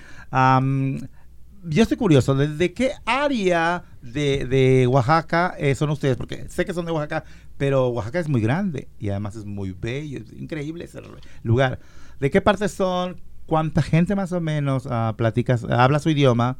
[1.67, 6.15] Yo estoy curioso, ¿de, qué área de, de Oaxaca eh, son ustedes?
[6.15, 7.23] Porque sé que son de Oaxaca,
[7.57, 11.01] pero Oaxaca es muy grande y además es muy bello, es increíble ese
[11.41, 11.79] lugar.
[12.19, 13.19] ¿De qué parte son?
[13.47, 15.15] ¿Cuánta gente más o menos uh,
[15.69, 16.57] habla su idioma?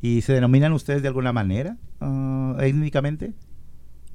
[0.00, 3.34] ¿Y se denominan ustedes de alguna manera uh, étnicamente?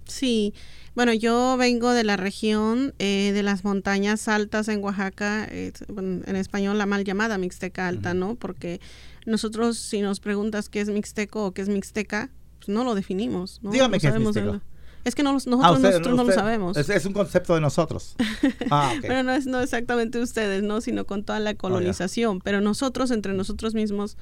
[0.05, 0.53] Sí,
[0.95, 6.35] bueno, yo vengo de la región eh, de las montañas altas en Oaxaca, eh, en
[6.35, 8.17] español la mal llamada Mixteca Alta, uh -huh.
[8.17, 8.35] ¿no?
[8.35, 8.81] Porque
[9.25, 13.59] nosotros, si nos preguntas qué es Mixteco o qué es Mixteca, pues no lo definimos,
[13.61, 13.71] ¿no?
[13.71, 14.61] Dígame no qué es Mixteco.
[15.03, 16.77] Es que no, nosotros, ah, usted, nosotros no, lo sabemos.
[16.77, 18.15] Es, es, un concepto de nosotros.
[18.69, 19.01] Ah, okay.
[19.09, 20.79] Pero no es no exactamente ustedes, ¿no?
[20.79, 22.29] Sino con toda la colonización.
[22.29, 22.41] Oh, yeah.
[22.43, 24.15] Pero nosotros, entre nosotros mismos,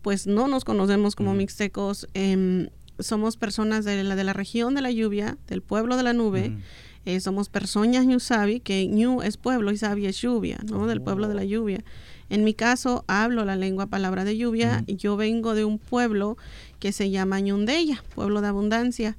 [0.00, 1.36] pues no nos conocemos como mm.
[1.36, 2.08] mixtecos.
[2.14, 2.70] Eh,
[3.02, 6.50] somos personas de la, de la región de la lluvia, del pueblo de la nube.
[6.50, 6.62] Mm.
[7.04, 10.82] Eh, somos personas Ñusabi, que Ñu es pueblo y Sabi es lluvia, ¿no?
[10.82, 10.86] Oh.
[10.86, 11.82] Del pueblo de la lluvia.
[12.30, 14.84] En mi caso, hablo la lengua palabra de lluvia.
[14.86, 14.92] Mm.
[14.92, 16.36] Yo vengo de un pueblo
[16.78, 19.16] que se llama Ñundeya, pueblo de abundancia.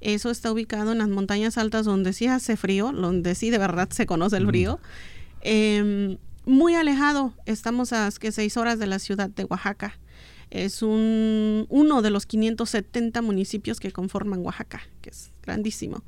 [0.00, 3.88] Eso está ubicado en las montañas altas donde sí hace frío, donde sí de verdad
[3.90, 4.76] se conoce el frío.
[4.76, 4.78] Mm.
[5.42, 9.98] Eh, muy alejado, estamos a que seis horas de la ciudad de Oaxaca.
[10.52, 16.04] Es un, uno de los 570 municipios que conforman Oaxaca, que es grandísimo.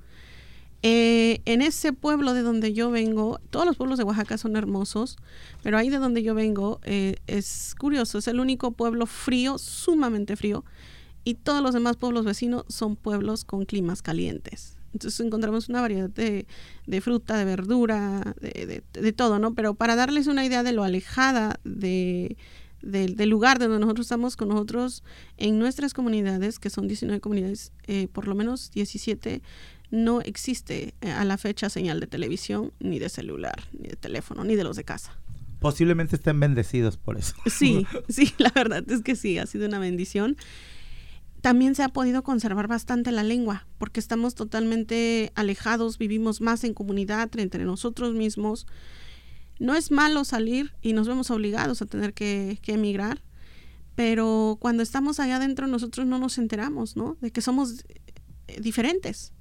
[0.82, 5.16] Eh, en ese pueblo de donde yo vengo, todos los pueblos de Oaxaca son hermosos,
[5.62, 10.36] pero ahí de donde yo vengo eh, es curioso, es el único pueblo frío, sumamente
[10.36, 10.62] frío,
[11.24, 14.76] y todos los demás pueblos vecinos son pueblos con climas calientes.
[14.92, 16.46] Entonces encontramos una variedad de,
[16.86, 19.54] de fruta, de verdura, de, de, de, todo, ¿no?
[19.54, 22.36] Pero para darles una idea de lo alejada de,
[22.84, 25.02] del lugar donde nosotros estamos con nosotros,
[25.36, 29.42] en nuestras comunidades, que son 19 comunidades, eh, por lo menos 17,
[29.90, 34.44] no existe eh, a la fecha señal de televisión, ni de celular, ni de teléfono,
[34.44, 35.16] ni de los de casa.
[35.60, 37.34] Posiblemente estén bendecidos por eso.
[37.46, 40.36] Sí, sí, la verdad es que sí, ha sido una bendición
[41.44, 46.72] también se ha podido conservar bastante la lengua, porque estamos totalmente alejados, vivimos más en
[46.72, 48.66] comunidad entre nosotros mismos.
[49.58, 53.22] No es malo salir y nos vemos obligados a tener que, emigrar,
[53.94, 57.16] pero cuando estamos allá adentro nosotros no nos enteramos, ¿no?
[57.20, 57.84] De que somos
[58.48, 59.32] eh, diferentes.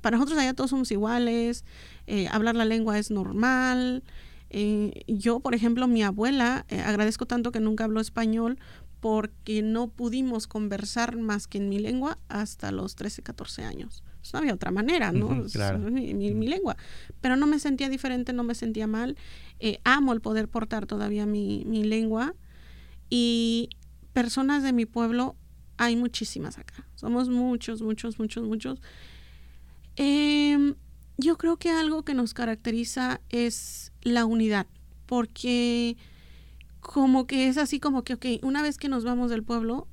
[0.00, 1.64] Para nosotros allá todos somos iguales,
[2.06, 4.04] eh, hablar la lengua es normal.
[4.50, 8.58] Eh, yo, por ejemplo, mi abuela, agradezco tanto que nunca habló español
[9.00, 14.02] porque no pudimos conversar más que en mi lengua hasta los 13, 14 años.
[14.28, 15.28] Pues no había otra manera, ¿no?
[15.28, 15.78] Uh -huh, claro.
[15.78, 16.76] mi, mi, mi, lengua.
[17.22, 19.16] Pero no me sentía diferente, no me sentía mal.
[19.58, 22.34] Eh, amo el poder portar todavía mi, mi lengua.
[23.08, 23.70] Y
[24.12, 25.34] personas de mi pueblo
[25.78, 26.86] hay muchísimas acá.
[26.94, 28.82] Somos muchos, muchos, muchos, muchos.
[29.96, 30.74] Eh,
[31.16, 34.66] yo creo que algo que nos caracteriza es la unidad,
[35.06, 35.96] porque
[36.80, 39.88] como que es así como que, ok, una vez que nos vamos del pueblo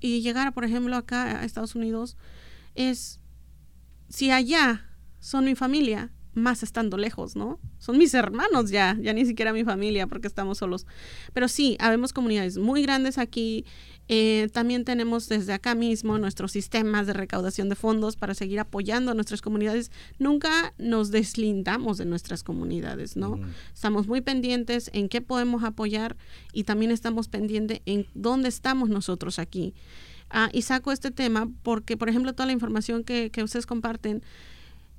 [0.00, 2.16] y llegar, por ejemplo, acá a Estados Unidos,
[2.78, 3.20] es,
[4.08, 4.86] si allá
[5.18, 7.58] son mi familia, más estando lejos, ¿no?
[7.78, 10.86] Son mis hermanos ya, ya ni siquiera mi familia porque estamos solos.
[11.32, 13.64] Pero sí, habemos comunidades muy grandes aquí.
[14.06, 19.10] Eh, también tenemos desde acá mismo nuestros sistemas de recaudación de fondos para seguir apoyando
[19.10, 19.90] a nuestras comunidades.
[20.18, 23.40] Nunca nos deslindamos de nuestras comunidades, ¿no?
[23.74, 26.16] Estamos muy pendientes en qué podemos apoyar
[26.52, 29.74] y también estamos pendientes en dónde estamos nosotros aquí.
[30.30, 34.22] Ah, y saco este tema porque, por ejemplo, toda la información que, que ustedes comparten,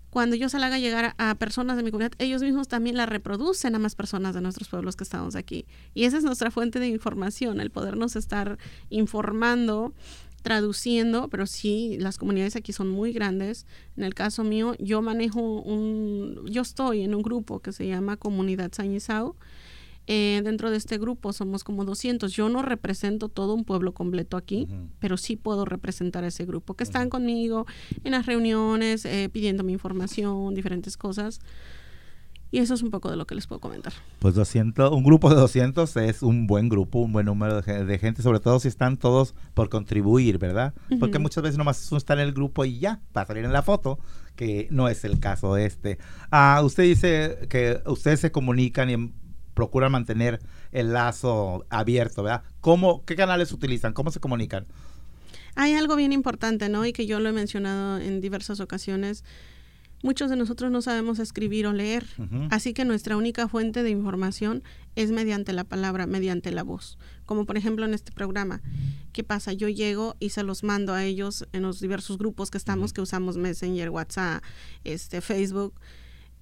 [0.10, 3.06] cuando yo se la haga llegar a, personas de mi comunidad, ellos mismos también la
[3.06, 5.66] reproducen a más personas de nuestros pueblos que estamos aquí.
[5.94, 8.58] Y esa es nuestra fuente de información, el podernos estar
[8.90, 9.94] informando,
[10.42, 13.68] traduciendo, pero sí, las comunidades aquí son muy grandes.
[13.98, 18.18] En el caso mío, yo manejo un, yo estoy en un grupo que se llama
[18.18, 19.36] Comunidad Sañizao
[20.12, 22.34] eh, dentro de este grupo somos como 200.
[22.34, 24.68] Yo no represento todo un pueblo completo aquí,
[24.98, 27.68] pero sí puedo representar a ese grupo que están conmigo
[28.04, 31.42] en las reuniones, eh, pidiéndome información, diferentes cosas.
[32.50, 33.94] Y eso es un poco de lo que les puedo comentar.
[34.18, 38.24] Pues 200, un grupo de 200 es un buen grupo, un buen número de, gente,
[38.24, 40.74] sobre todo si están todos por contribuir, ¿verdad?
[41.00, 43.62] Porque muchas veces nomás uno está en el grupo y ya, para salir en la
[43.62, 44.00] foto,
[44.36, 46.00] que no es el caso este.
[46.32, 49.12] Ah, usted dice que ustedes se comunican y
[49.60, 50.40] procuran mantener
[50.72, 52.44] el lazo abierto, ¿verdad?
[52.62, 53.92] ¿Cómo, ¿Qué canales utilizan?
[53.92, 54.66] ¿Cómo se comunican?
[55.56, 56.86] Hay algo bien importante, ¿no?
[56.86, 59.26] Y que yo lo he mencionado en diversas ocasiones.
[60.02, 62.06] Muchos de nosotros no sabemos escribir o leer,
[62.52, 64.64] así que nuestra única fuente de información
[64.96, 66.98] es mediante la palabra, mediante la voz.
[67.26, 68.62] Como por ejemplo en este programa,
[69.12, 69.52] ¿qué pasa?
[69.52, 73.02] Yo llego y se los mando a ellos en los diversos grupos que estamos, que
[73.02, 74.42] usamos Messenger, WhatsApp,
[74.86, 75.74] este, Facebook.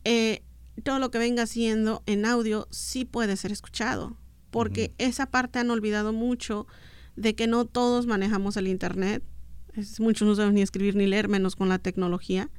[0.03, 0.43] Eh,
[0.84, 4.18] todo lo que venga haciendo en audio sí puede ser escuchado,
[4.52, 6.68] porque esa parte han olvidado mucho
[7.16, 9.24] de que no todos manejamos el Internet,
[10.00, 12.50] muchos no saben ni escribir ni leer, menos con la tecnología.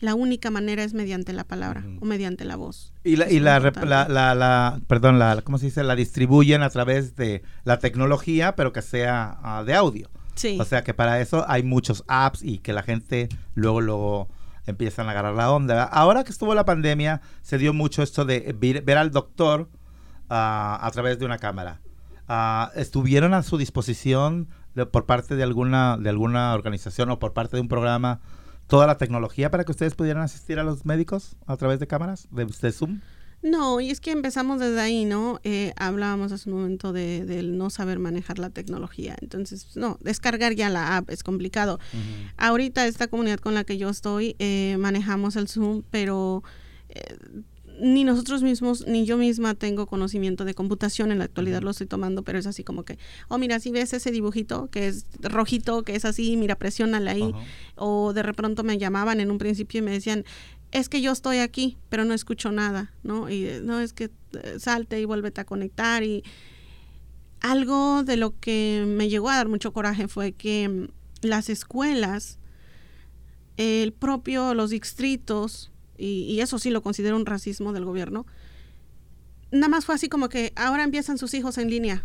[0.00, 2.92] La única manera es mediante la palabra o mediante la voz.
[3.04, 5.84] Y la, y la, la, perdón, la, ¿cómo se dice?
[5.84, 10.10] La distribuyen a través de la tecnología, pero que sea ah, de audio.
[10.34, 10.58] Sí.
[10.58, 14.28] O sea que para eso hay muchos apps y que la gente luego, luego
[14.66, 15.84] empiezan a agarrar la onda.
[15.84, 19.68] Ahora que estuvo la pandemia, se dio mucho esto de ver, al doctor
[20.28, 21.80] ah, a través de una cámara.
[22.28, 24.48] Ah, ¿Estuvieron a su disposición
[24.90, 28.20] por parte de alguna, de alguna organización o por parte de un programa
[28.66, 32.28] toda la tecnología para que ustedes pudieran asistir a los médicos a través de cámaras,
[32.30, 33.00] de, de Zoom?
[33.42, 35.40] No, y es que empezamos desde ahí, ¿no?
[35.42, 39.16] Eh, hablábamos hace un momento de, del no saber manejar la tecnología.
[39.20, 41.80] Entonces, no, descargar ya la app es complicado.
[42.36, 46.44] Ahorita esta comunidad con la que yo estoy, eh, manejamos el Zoom, pero
[46.88, 47.16] eh,
[47.80, 51.88] ni nosotros mismos, ni yo misma tengo conocimiento de computación en la actualidad, lo estoy
[51.88, 55.82] tomando, pero es así como que, oh, mira, si ves ese dibujito que es rojito,
[55.82, 57.34] que es así, mira, presiónale ahí.
[57.74, 60.24] O de repente me llamaban en un principio y me decían,
[60.72, 63.28] es que yo estoy aquí, pero no escucho nada, ¿no?
[63.28, 66.02] Y eh, no es que eh, salte y vuélvete a conectar.
[66.02, 66.24] Y
[67.40, 70.88] algo de lo que me llegó a dar mucho coraje fue que mm,
[71.26, 72.38] las escuelas,
[73.58, 78.26] el propio, los distritos, y, eso sí lo considero un racismo del gobierno,
[79.52, 82.04] nada más fue así como que ahora empiezan sus hijos en línea,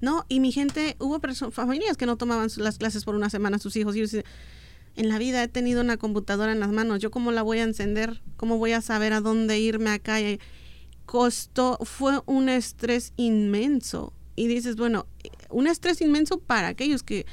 [0.00, 0.26] ¿no?
[0.28, 1.20] Y mi gente, hubo
[1.52, 3.94] familias que no tomaban las clases por una semana sus hijos.
[3.94, 4.02] Y
[4.96, 7.00] en la vida he tenido una computadora en las manos.
[7.00, 8.22] ¿Yo cómo la voy a encender?
[8.36, 10.16] ¿Cómo voy a saber a dónde irme acá?
[11.06, 14.12] Costó, fue un estrés inmenso.
[14.36, 15.06] Y dices, bueno,
[15.50, 17.26] un estrés inmenso para aquellos que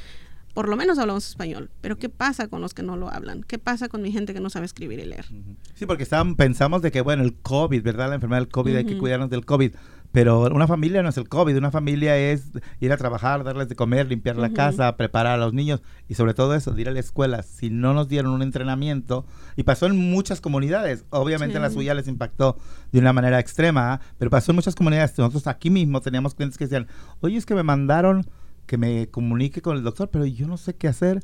[0.54, 1.70] por lo menos hablamos español.
[1.80, 3.44] Pero ¿qué pasa con los que no lo hablan?
[3.44, 5.26] ¿Qué pasa con mi gente que no sabe escribir y leer?
[5.76, 8.10] Sí, porque pensamos de que, bueno, el COVID, ¿verdad?
[8.10, 9.74] La enfermedad del COVID, hay que cuidarnos del COVID.
[10.12, 13.76] Pero una familia no es el COVID, una familia es ir a trabajar, darles de
[13.76, 17.00] comer, limpiar la casa, preparar a los niños y sobre todo eso, ir a la
[17.00, 17.44] escuela.
[17.44, 21.94] Si no nos dieron un entrenamiento, y pasó en muchas comunidades, obviamente en la suya
[21.94, 22.58] les impactó
[22.92, 25.16] de una manera extrema, pero pasó en muchas comunidades.
[25.18, 26.88] Nosotros aquí mismo teníamos clientes que decían,
[27.20, 28.26] oye, es que me mandaron
[28.66, 31.24] que me comunique con el doctor, pero yo no sé qué hacer.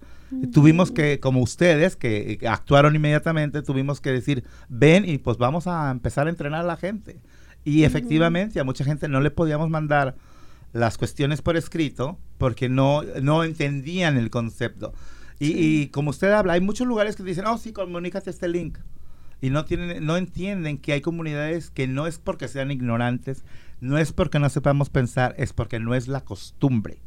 [0.51, 5.91] Tuvimos que, como ustedes, que actuaron inmediatamente, tuvimos que decir, ven y pues vamos a
[5.91, 7.21] empezar a entrenar a la gente.
[7.65, 10.15] Y efectivamente a mucha gente no le podíamos mandar
[10.71, 14.93] las cuestiones por escrito porque no, no entendían el concepto.
[15.39, 18.77] Y, como usted habla, hay muchos lugares que dicen, oh, sí, comunícate este link.
[19.41, 23.43] Y no, tienen, no entienden que hay comunidades que no es porque sean ignorantes,
[23.81, 26.99] no es porque no sepamos pensar, es porque no es la costumbre.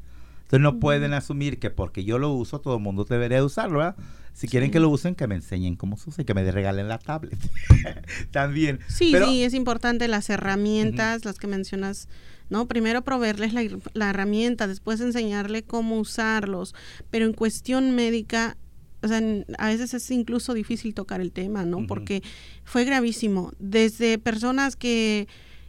[0.49, 3.97] Entonces no pueden asumir que porque yo lo uso, todo el mundo debería usarlo, ¿verdad?
[4.33, 6.89] Si quieren que lo usen, que me enseñen cómo se usa y que me regalen
[6.89, 7.37] la tablet.
[8.31, 8.81] También.
[8.89, 12.09] Sí, sí, es importante las herramientas, las que mencionas,
[12.49, 12.67] ¿no?
[12.67, 13.63] Primero proveerles la,
[13.95, 16.75] la herramienta, después enseñarle cómo usarlos.
[17.11, 18.57] Pero en cuestión médica,
[19.03, 21.87] o sea, n- a veces es incluso difícil tocar el tema, ¿no?
[21.87, 22.23] Porque
[22.65, 23.53] fue gravísimo.
[23.59, 25.29] Desde personas que,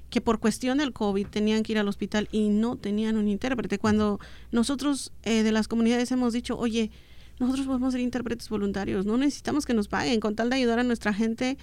[0.09, 3.79] que por cuestión del COVID tenían que ir al hospital y no tenían un intérprete.
[3.79, 4.19] Cuando
[4.51, 6.91] nosotros eh, de las comunidades hemos dicho, oye,
[7.39, 10.83] nosotros podemos ser intérpretes voluntarios, no necesitamos que nos paguen, con tal de ayudar a
[10.83, 11.57] nuestra gente,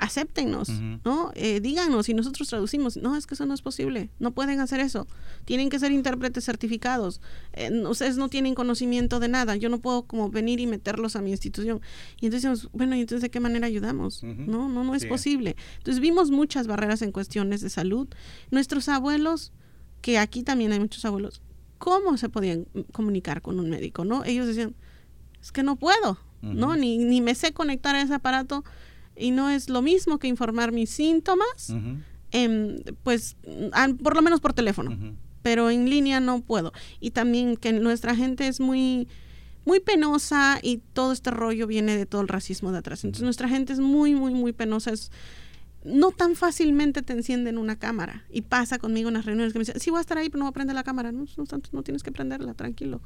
[0.00, 0.98] acéptennos, Ujú.
[1.04, 1.30] ¿no?
[1.34, 2.96] Eh, díganos y nosotros traducimos.
[2.96, 5.06] No, es que eso no es posible, no pueden hacer eso.
[5.44, 7.20] Tienen que ser intérpretes certificados.
[7.52, 9.56] Eh, no- ustedes no tienen conocimiento de nada.
[9.56, 11.80] Yo no puedo como venir y meterlos a mi institución.
[12.20, 14.22] Y entonces decimos, bueno, ¿y entonces de qué manera ayudamos?
[14.22, 15.08] No, no, no es Sí.
[15.08, 15.54] posible.
[15.78, 18.08] Entonces vimos muchas barreras en cuestiones de salud.
[18.50, 19.52] Nuestros abuelos,
[20.00, 21.42] que aquí también hay muchos abuelos,
[21.78, 24.04] ¿cómo se podían comunicar con un médico?
[24.06, 24.24] ¿No?
[24.24, 24.74] Ellos decían,
[25.42, 26.74] es que no puedo, ¿no?
[26.74, 28.64] Ni, ni me sé conectar a ese aparato
[29.20, 31.74] y no es lo mismo que informar mis síntomas,
[32.30, 33.36] em, pues
[34.02, 34.96] por lo menos por teléfono,
[35.42, 36.72] pero en línea no puedo.
[37.00, 39.08] Y también que nuestra gente es muy
[39.64, 43.04] muy penosa y todo este rollo viene de todo el racismo de atrás.
[43.04, 44.90] Entonces nuestra gente es muy, muy, muy penosa.
[44.90, 45.12] Es,
[45.84, 48.24] no tan fácilmente te encienden una cámara.
[48.30, 50.38] Y pasa conmigo en las reuniones que me dicen, sí voy a estar ahí, pero
[50.38, 51.12] no voy a prender la cámara.
[51.12, 53.00] No, no, no tienes que prenderla, tranquilo.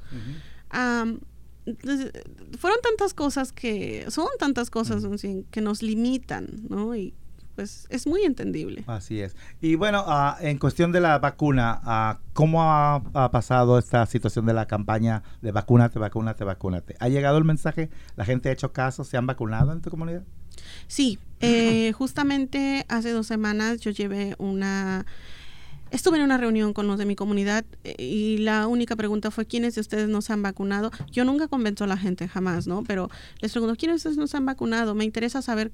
[2.59, 5.05] Fueron tantas cosas que, son tantas cosas
[5.51, 6.95] que nos limitan, ¿no?
[6.95, 7.15] Y
[7.55, 8.85] pues es muy entendible.
[8.87, 9.37] Así es.
[9.61, 14.47] Y bueno, ah, en cuestión de la vacuna, ah, ¿cómo ha, ha pasado esta situación
[14.47, 16.97] de la campaña de vacúnate, vacúnate, vacúnate?
[16.99, 17.91] ¿Ha llegado el mensaje?
[18.17, 19.05] ¿La gente ha hecho caso?
[19.05, 20.25] ¿Se han vacunado en tu comunidad?
[20.87, 25.07] Sí, eh, justamente hace dos semanas yo llevé una...
[25.95, 29.47] Estuve en una reunión con los de mi comunidad eh, y la única pregunta fue
[29.47, 30.91] quiénes de ustedes no se han vacunado.
[31.13, 32.83] Yo nunca convenzo a la gente, jamás, ¿no?
[32.83, 34.97] Pero les pregunto, ¿quiénes de ustedes no se han vacunado?
[34.97, 35.71] Me interesa saber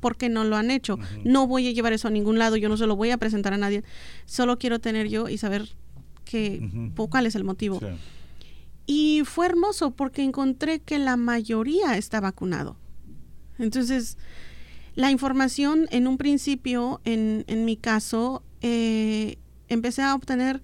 [0.00, 0.98] por qué no lo han hecho.
[1.22, 3.52] No voy a llevar eso a ningún lado, yo no se lo voy a presentar
[3.52, 3.84] a nadie.
[4.24, 5.68] Solo quiero tener yo y saber
[6.24, 7.78] que, cuál es el motivo.
[7.78, 7.86] Sí.
[8.86, 12.78] Y fue hermoso porque encontré que la mayoría está vacunado.
[13.58, 14.16] Entonces,
[14.94, 19.36] la información en un principio, en, en mi caso, eh,
[19.68, 20.62] empecé a obtener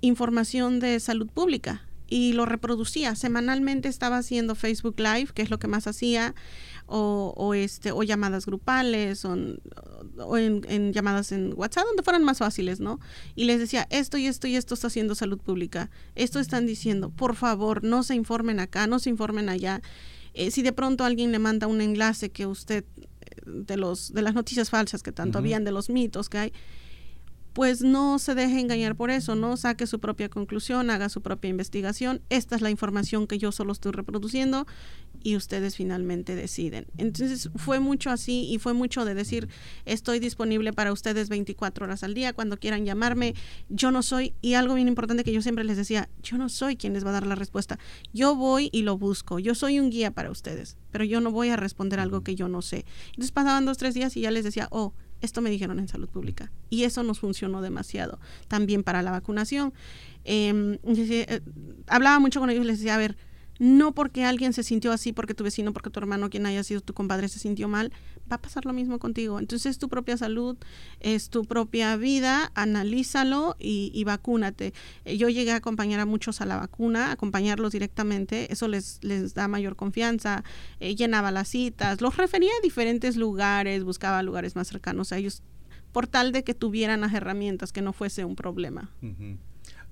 [0.00, 3.14] información de salud pública y lo reproducía.
[3.14, 6.34] Semanalmente estaba haciendo Facebook Live, que es lo que más hacía,
[6.86, 9.36] o, o este, o llamadas grupales, o,
[10.16, 12.98] o en, en llamadas en WhatsApp, donde fueran más fáciles, ¿no?
[13.34, 17.10] Y les decía, esto y esto y esto está haciendo salud pública, esto están diciendo,
[17.10, 19.82] por favor, no se informen acá, no se informen allá.
[20.32, 24.22] Eh, si de pronto alguien le manda un enlace que usted, eh, de, los, de
[24.22, 26.52] las noticias falsas que tanto habían, de los mitos que hay,
[27.52, 29.56] pues no se deje engañar por eso, ¿no?
[29.56, 32.22] Saque su propia conclusión, haga su propia investigación.
[32.30, 34.66] Esta es la información que yo solo estoy reproduciendo
[35.22, 36.86] y ustedes finalmente deciden.
[36.96, 39.48] Entonces fue mucho así y fue mucho de decir,
[39.84, 43.34] estoy disponible para ustedes 24 horas al día, cuando quieran llamarme.
[43.68, 46.76] Yo no soy, y algo bien importante que yo siempre les decía, yo no soy
[46.76, 47.78] quien les va a dar la respuesta.
[48.12, 49.38] Yo voy y lo busco.
[49.38, 52.48] Yo soy un guía para ustedes, pero yo no voy a responder algo que yo
[52.48, 52.84] no sé.
[53.08, 56.08] Entonces pasaban dos, tres días y ya les decía, oh, esto me dijeron en salud
[56.08, 56.50] pública.
[56.70, 58.18] Y eso nos funcionó demasiado.
[58.48, 59.72] También para la vacunación.
[60.24, 61.40] Decía, eh,
[61.86, 63.16] hablaba mucho con ellos y les decía, a ver,
[63.58, 66.80] no porque alguien se sintió así, porque tu vecino, porque tu hermano, quien haya sido
[66.80, 67.92] tu compadre se sintió mal,
[68.30, 69.38] va a pasar lo mismo contigo.
[69.38, 70.56] Entonces es tu propia salud,
[71.00, 74.72] es tu propia vida, analízalo y, y vacúnate.
[75.04, 79.34] Eh, Yo llegué a acompañar a muchos a la vacuna, acompañarlos directamente, eso les, les
[79.34, 80.44] da mayor confianza,
[80.80, 85.42] eh, llenaba las citas, los refería a diferentes lugares, buscaba lugares más cercanos a ellos,
[85.92, 88.90] por tal de que tuvieran las herramientas, que no fuese un problema.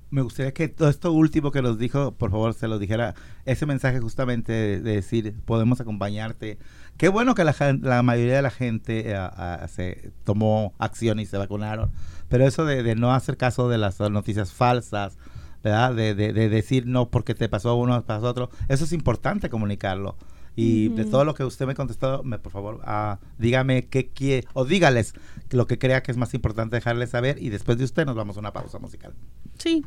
[0.08, 3.14] Me gustaría que todo esto último que nos dijo, por favor, se lo dijera,
[3.44, 6.58] ese mensaje justamente de, de decir, podemos acompañarte.
[6.96, 11.90] Qué bueno que la, mayoría de la gente ah, se tomó acción y se vacunaron,
[12.28, 15.18] pero eso de, de no hacer caso de las noticias falsas,
[15.62, 15.94] ¿verdad?
[15.94, 18.92] De, de- de decir no porque te pasó a uno, pasó a otro, eso es
[18.92, 20.16] importante comunicarlo.
[20.58, 24.48] Y de todo lo que usted me contestó, me, por favor, ah, dígame qué quiere,
[24.54, 25.12] o dígales
[25.50, 28.38] lo que crea que es más importante dejarles saber y después de usted nos vamos
[28.38, 29.12] a una pausa musical.
[29.58, 29.84] Sí.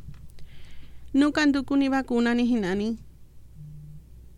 [1.13, 2.99] Nukanduku ni vacuna ni hinani.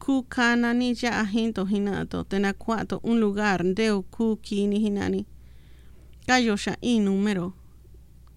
[0.06, 2.24] Kukana ni ya ahinto hinato.
[2.24, 5.26] Tenacuato un lugar deu kuki ni hinani.
[6.28, 7.54] Kayosha i número.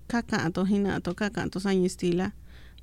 [0.07, 2.33] Kakato hinato kakato sañistila.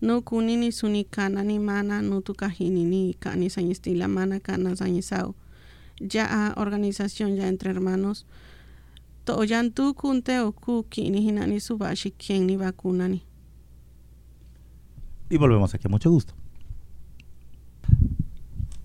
[0.02, 4.76] No kuni ni suni kana ni mana no tu kahini ni kani sañistila mana kana
[4.76, 5.36] sañisao.
[6.00, 8.26] Ya a organización ya entre hermanos.
[9.26, 13.22] To yantu kunte o kuki ni hinani subashi quien ni vacuna ni.
[15.30, 16.34] Y volvemos aquí, mucho gusto.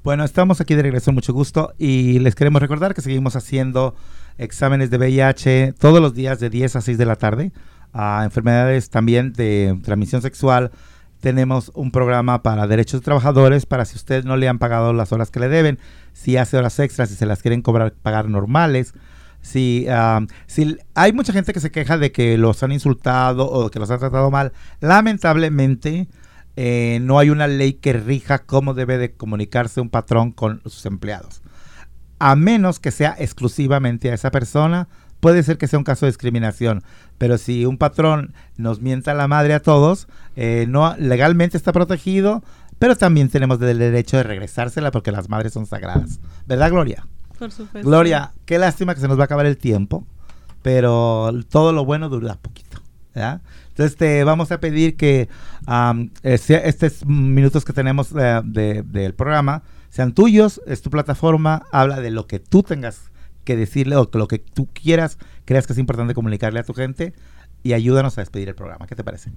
[0.07, 1.75] Bueno, estamos aquí de regreso, mucho gusto.
[1.79, 3.97] Y les queremos recordar que seguimos haciendo
[4.39, 7.51] exámenes de VIH todos los días de 10 a 6 de la tarde.
[7.93, 10.71] a enfermedades también de transmisión sexual,
[11.19, 15.11] tenemos un programa para derechos de trabajadores para si ustedes no le han pagado las
[15.11, 15.81] horas que le deben,
[16.13, 18.95] si hace horas extras, si se las quieren cobrar, pagar normales.
[19.43, 23.71] Si, ah, si hay mucha gente que se queja de que los han insultado o
[23.71, 26.07] que los han tratado mal, lamentablemente
[26.57, 30.87] eh, no hay una ley que rija cómo debe de comunicarse un patrón con sus
[30.87, 31.43] empleados.
[32.19, 34.89] A menos que sea exclusivamente a esa persona,
[35.21, 36.83] puede ser que sea un caso de discriminación,
[37.19, 42.43] pero si un patrón nos mienta la madre a todos, eh, no legalmente está protegido,
[42.79, 46.21] pero también tenemos el derecho de regresársela porque las madres son sagradas.
[46.47, 47.07] ¿Verdad, Gloria?
[47.39, 47.87] Por supuesto.
[47.87, 50.07] Gloria, qué lástima que se nos va a acabar el tiempo,
[50.63, 52.81] pero todo lo bueno dura poquito.
[53.15, 53.41] ¿ya?
[53.77, 55.29] Entonces te vamos a pedir que
[56.23, 61.67] eh, sea- estos minutos que tenemos eh, de- del programa sean tuyos, es tu plataforma,
[61.73, 63.11] habla de lo que tú tengas
[63.45, 67.13] que decirle o lo que tú quieras, creas que es importante comunicarle a tu gente
[67.63, 68.87] y ayúdanos a despedir el programa.
[68.87, 69.31] ¿Qué te parece?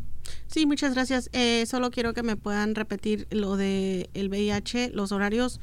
[0.48, 1.30] Sí, muchas gracias.
[1.34, 5.60] Eh, solo quiero que me puedan repetir lo de el VIH, los horarios.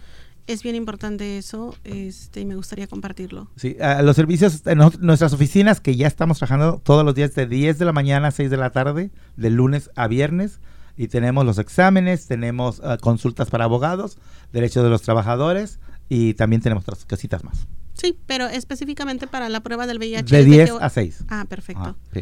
[0.46, 3.48] Es bien importante eso, este, y me gustaría compartirlo.
[3.56, 7.46] Sí, ah, los servicios, en nuestras oficinas que ya estamos trabajando todos los días de
[7.46, 10.60] 10 de la mañana a 6 de la tarde, de lunes a viernes,
[10.96, 14.18] y tenemos los exámenes, tenemos ah, consultas para abogados,
[14.52, 17.66] derechos de los trabajadores, y también tenemos otras cositas más.
[17.94, 20.22] Sí, pero específicamente para la prueba del VIH.
[20.30, 21.24] De ¿desde 10 qué- a 6.
[21.28, 21.82] Ah, perfecto.
[21.82, 22.20] Ajá, sí.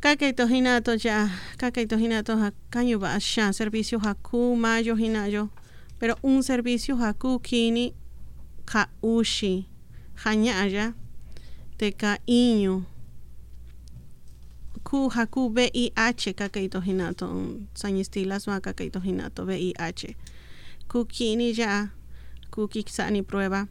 [0.00, 5.50] Kakaito hinato ya, kakaito hinato hakaño ba sha, servicio haku mayo hinayo.
[5.98, 7.94] Pero un servicio haku kini
[8.64, 9.68] ka ushi,
[10.24, 10.94] hañaya,
[11.78, 12.84] te ka iño.
[14.84, 17.26] Ku haku VIH kakaito hinato,
[17.74, 20.14] sañistilas ma kakaito hinato VIH.
[20.88, 21.90] Ku kini ya,
[22.50, 23.68] ku kiksani prueba.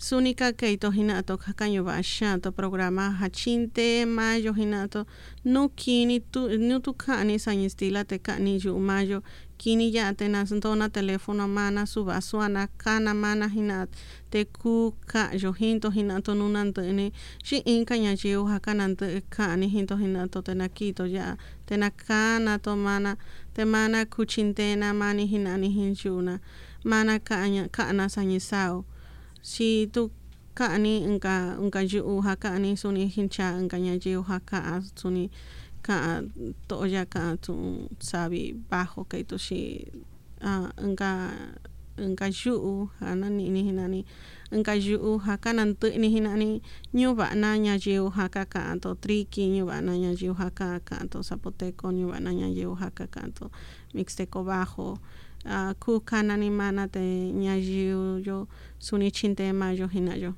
[0.00, 5.04] Sunika keito hinato kakaño ba shanto programa hachinte mayo hinato
[5.44, 9.22] no kini tu no tu kani sañistila te kani yu mayo
[9.60, 13.88] kini ya te nasantona teléfono mana suba suana kana mana hinat
[14.30, 17.12] te ku ka yo hinto hinato nunantene
[17.44, 21.36] shi inka nya jiu hakanante kani hinto hinato te nakito ya.
[21.66, 23.16] Te nakana to mana
[23.54, 26.40] te mana kuchintena mani hinani hinchuna
[26.84, 28.84] mana kanya kana sañisao
[29.42, 30.10] si tu
[30.54, 35.30] ka'ani nka nka yu'u ja ka'ani suni hincha nka ñayiu ja ka'a suni
[35.86, 36.22] ka'a
[36.68, 37.54] to'oya ka'a tu
[38.00, 39.60] sabi bajo kay tu xi
[40.40, 41.10] ah, nka
[42.00, 44.00] nka yu'u ja nani'ni jinani
[44.52, 46.62] nka yu'u ja kanantɨ'ni jinani
[46.94, 52.30] ñuva'ana ñayiu ja ka ka'an to triki ñuva'ana ñayiu ja ka ka'an to zapoteco ñuva'ana
[52.32, 53.50] ñayiu ja ka ka'an to
[53.94, 54.96] mixteco bajo
[55.44, 57.00] ah, ku kanani mana te
[57.32, 60.32] ñayiu yo suni chinte mayo hinayo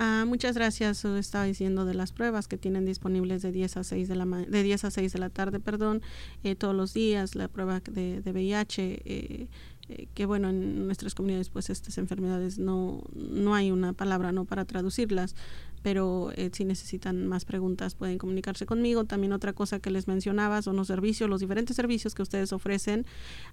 [0.00, 1.02] Ah, muchas gracias.
[1.02, 4.26] Yo Estaba diciendo de las pruebas que tienen disponibles de 10 a 6 de la
[4.26, 6.02] ma- de 10 a 6 de la tarde, perdón,
[6.44, 9.48] eh, todos los días la prueba de, de VIH eh,
[9.88, 14.44] eh, que bueno, en nuestras comunidades pues estas enfermedades no no hay una palabra no
[14.44, 15.34] para traducirlas,
[15.82, 19.04] pero eh, si necesitan más preguntas pueden comunicarse conmigo.
[19.04, 23.06] También otra cosa que les mencionaba son los servicios, los diferentes servicios que ustedes ofrecen,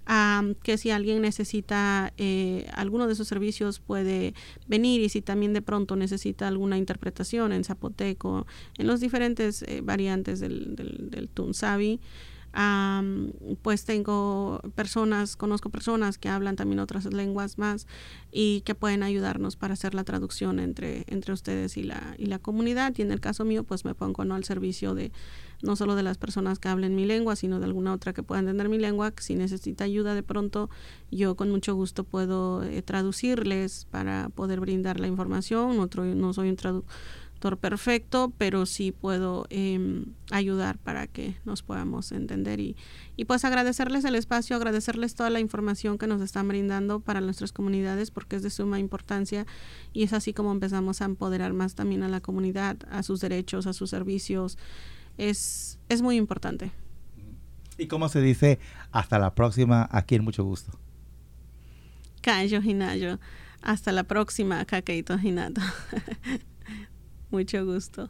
[0.05, 4.33] am, que si alguien necesita eh, alguno de esos servicios puede
[4.67, 8.45] venir y si también de pronto necesita alguna interpretación en zapoteco,
[8.77, 11.29] en los diferentes eh, variantes del, del, del
[12.55, 17.85] am, pues tengo personas, conozco personas que hablan también otras lenguas más
[18.31, 22.39] y que pueden ayudarnos para hacer la traducción entre, entre ustedes y la, y la
[22.39, 22.93] comunidad.
[22.97, 24.35] Y en el caso mío, pues me pongo ¿no?
[24.35, 25.11] al servicio de
[25.61, 28.39] no solo de las personas que hablen mi lengua, sino de alguna otra que pueda
[28.39, 29.13] entender mi lengua.
[29.17, 30.69] Si necesita ayuda de pronto,
[31.11, 35.79] yo con mucho gusto puedo eh, traducirles para poder brindar la información.
[35.79, 36.93] Otro, no soy un traductor
[37.39, 42.75] perfecto, pero sí puedo eh, ayudar para que nos podamos entender y,
[43.15, 47.51] y pues agradecerles el espacio, agradecerles toda la información que nos están brindando para nuestras
[47.51, 49.45] comunidades porque es de suma importancia
[49.93, 53.67] y es así como empezamos a empoderar más también a la comunidad, a sus derechos,
[53.67, 54.57] a sus servicios.
[55.17, 56.71] Es, es muy importante.
[57.77, 58.59] ¿Y cómo se dice
[58.91, 60.71] hasta la próxima aquí en Mucho Gusto?
[62.21, 63.19] Kayo Hinayo.
[63.61, 65.61] Hasta la próxima, Kakeito Hinato.
[67.35, 68.09] Mucho gusto.